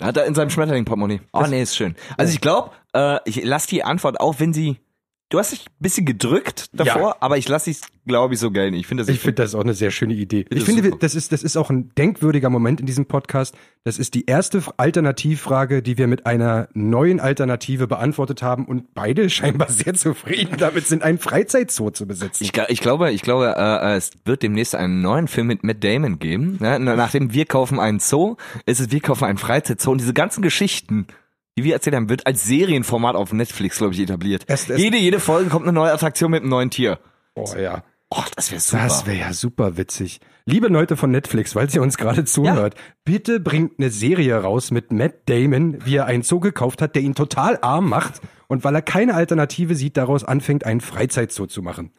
Hat 0.00 0.16
er 0.16 0.26
in 0.26 0.34
seinem 0.34 0.50
Schmetterling-Portemonnaie. 0.50 1.20
Oh 1.32 1.44
nee, 1.48 1.62
ist 1.62 1.76
schön. 1.76 1.94
Also 2.16 2.32
ich 2.32 2.40
glaube, 2.40 2.72
äh, 2.92 3.18
ich 3.24 3.42
lasse 3.44 3.68
die 3.68 3.84
Antwort 3.84 4.20
auch, 4.20 4.40
wenn 4.40 4.52
sie. 4.52 4.78
Du 5.28 5.40
hast 5.40 5.50
dich 5.50 5.62
ein 5.66 5.72
bisschen 5.80 6.06
gedrückt 6.06 6.66
davor, 6.72 7.08
Ja. 7.08 7.16
aber 7.18 7.36
ich 7.36 7.48
lasse 7.48 7.68
dich, 7.68 7.80
glaube 8.06 8.34
ich, 8.34 8.40
so 8.40 8.52
gerne. 8.52 8.76
Ich 8.76 8.86
finde 8.86 9.02
das. 9.02 9.12
Ich 9.12 9.18
finde 9.18 9.42
das 9.42 9.56
auch 9.56 9.62
eine 9.62 9.74
sehr 9.74 9.90
schöne 9.90 10.14
Idee. 10.14 10.44
das 10.48 10.60
Ich 10.60 10.64
finde, 10.64 10.84
super. 10.84 10.98
das 11.00 11.16
ist, 11.16 11.32
das 11.32 11.42
ist 11.42 11.56
auch 11.56 11.68
ein 11.68 11.90
denkwürdiger 11.98 12.48
Moment 12.48 12.78
in 12.78 12.86
diesem 12.86 13.06
Podcast. 13.06 13.56
Das 13.82 13.98
ist 13.98 14.14
die 14.14 14.26
erste 14.26 14.62
Alternativfrage, 14.76 15.82
die 15.82 15.98
wir 15.98 16.06
mit 16.06 16.26
einer 16.26 16.68
neuen 16.74 17.18
Alternative 17.18 17.88
beantwortet 17.88 18.40
haben 18.42 18.66
und 18.66 18.94
beide 18.94 19.28
scheinbar 19.30 19.68
sehr 19.68 19.94
zufrieden 19.94 20.58
damit 20.58 20.86
sind, 20.86 21.02
einen 21.02 21.18
Freizeitzoo 21.18 21.90
zu 21.90 22.06
besitzen. 22.06 22.44
Ich, 22.44 22.52
ich 22.68 22.80
glaube, 22.80 23.10
ich 23.10 23.22
glaube, 23.22 23.54
äh, 23.56 23.94
äh, 23.94 23.96
es 23.96 24.12
wird 24.24 24.44
demnächst 24.44 24.76
einen 24.76 25.00
neuen 25.00 25.26
Film 25.26 25.48
mit 25.48 25.64
Matt 25.64 25.82
Damon 25.82 26.20
geben. 26.20 26.58
Ne? 26.60 26.78
Na- 26.78 26.94
Nachdem 26.94 27.32
wir 27.32 27.46
kaufen 27.46 27.80
einen 27.80 27.98
Zoo, 27.98 28.36
ist 28.64 28.78
es 28.80 28.92
wir 28.92 29.00
kaufen 29.00 29.24
einen 29.24 29.38
Freizeitzoo 29.38 29.90
und 29.90 30.00
diese 30.00 30.14
ganzen 30.14 30.40
Geschichten, 30.42 31.08
die 31.56 31.64
wir 31.64 31.74
erzählt 31.74 31.96
haben, 31.96 32.08
wird 32.08 32.26
als 32.26 32.44
Serienformat 32.44 33.16
auf 33.16 33.32
Netflix, 33.32 33.78
glaube 33.78 33.94
ich, 33.94 34.00
etabliert. 34.00 34.44
Erst- 34.46 34.70
erst- 34.70 34.82
jede, 34.82 34.96
jede 34.96 35.20
Folge 35.20 35.48
kommt 35.50 35.64
eine 35.64 35.72
neue 35.72 35.92
Attraktion 35.92 36.30
mit 36.30 36.42
einem 36.42 36.50
neuen 36.50 36.70
Tier. 36.70 36.98
oh 37.34 37.46
ja. 37.58 37.82
Oh, 38.08 38.22
das 38.36 38.52
wäre 38.52 38.60
super. 38.60 38.82
Das 38.84 39.06
wäre 39.06 39.18
ja 39.18 39.32
super 39.32 39.76
witzig. 39.76 40.20
Liebe 40.44 40.68
Leute 40.68 40.96
von 40.96 41.10
Netflix, 41.10 41.56
weil 41.56 41.68
ihr 41.74 41.82
uns 41.82 41.96
gerade 41.96 42.24
zuhört, 42.24 42.76
bitte 43.04 43.40
bringt 43.40 43.80
eine 43.80 43.90
Serie 43.90 44.36
raus 44.40 44.70
mit 44.70 44.92
Matt 44.92 45.28
Damon, 45.28 45.84
wie 45.84 45.96
er 45.96 46.06
einen 46.06 46.22
Zoo 46.22 46.38
gekauft 46.38 46.80
hat, 46.82 46.94
der 46.94 47.02
ihn 47.02 47.16
total 47.16 47.58
arm 47.62 47.88
macht 47.88 48.20
und 48.46 48.62
weil 48.62 48.76
er 48.76 48.82
keine 48.82 49.14
Alternative 49.14 49.74
sieht, 49.74 49.96
daraus 49.96 50.22
anfängt, 50.22 50.64
einen 50.64 50.80
Freizeitzoo 50.80 51.46
zu 51.46 51.62
machen. 51.62 51.90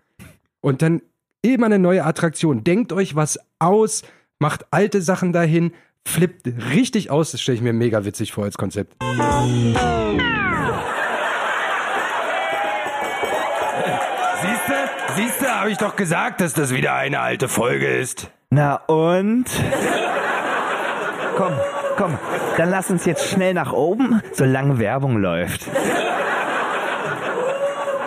Und 0.62 0.82
dann 0.82 1.02
immer 1.42 1.66
eine 1.66 1.78
neue 1.78 2.06
Attraktion. 2.06 2.64
Denkt 2.64 2.94
euch 2.94 3.18
was 3.18 3.38
aus, 3.60 4.04
macht 4.40 4.66
alte 4.72 5.02
Sachen 5.02 5.34
dahin, 5.34 5.72
flippt 6.08 6.48
richtig 6.74 7.12
aus. 7.12 7.32
Das 7.32 7.42
stelle 7.42 7.58
ich 7.58 7.62
mir 7.62 7.74
mega 7.74 8.06
witzig 8.06 8.32
vor 8.32 8.46
als 8.46 8.58
Konzept. 8.58 8.96
Siehste, 14.42 14.74
siehste, 15.16 15.60
habe 15.60 15.72
ich 15.72 15.78
doch 15.78 15.96
gesagt, 15.96 16.42
dass 16.42 16.54
das 16.54 16.74
wieder 16.74 16.94
eine 16.94 17.20
alte 17.20 17.48
Folge 17.48 17.88
ist. 17.88 18.30
Na 18.50 18.76
und? 18.88 19.46
komm, 21.36 21.54
komm, 21.98 22.18
dann 22.58 22.70
lass 22.70 22.90
uns 22.90 23.06
jetzt 23.06 23.28
schnell 23.30 23.54
nach 23.54 23.74
oben, 23.74 24.22
solange 24.34 24.80
Werbung 24.80 25.18
läuft. 25.18 25.68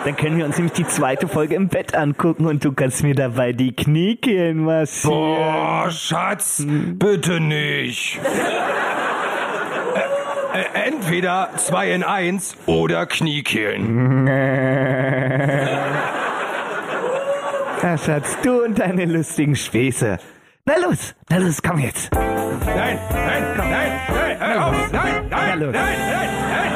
Dann 0.03 0.15
können 0.15 0.37
wir 0.37 0.45
uns 0.45 0.57
nämlich 0.57 0.73
die 0.73 0.87
zweite 0.87 1.27
Folge 1.27 1.53
im 1.55 1.67
Bett 1.67 1.93
angucken 1.95 2.47
und 2.47 2.65
du 2.65 2.71
kannst 2.71 3.03
mir 3.03 3.13
dabei 3.13 3.53
die 3.53 3.75
Kniekehlen 3.75 4.63
massieren. 4.63 5.15
Boah, 5.15 5.91
Schatz, 5.91 6.65
bitte 6.67 7.39
nicht. 7.39 8.19
Äh, 10.53 10.87
entweder 10.87 11.49
zwei 11.57 11.91
in 11.91 12.03
eins 12.03 12.57
oder 12.65 13.05
Kniekehlen. 13.05 14.25
Na 17.83 17.97
Schatz, 17.97 18.37
du 18.43 18.63
und 18.63 18.79
deine 18.79 19.05
lustigen 19.05 19.55
Späße. 19.55 20.17
Na 20.65 20.73
los, 20.77 21.15
na 21.29 21.37
los, 21.37 21.61
komm 21.61 21.79
jetzt. 21.79 22.11
Nein, 22.13 22.99
nein, 23.11 23.43
nein, 23.57 23.69
nein, 23.69 24.37
hör 24.39 24.67
auf, 24.67 24.91
nein, 24.91 25.27
nein, 25.29 25.59
nein, 25.59 25.71
nein, 25.71 25.71
nein. 25.71 26.70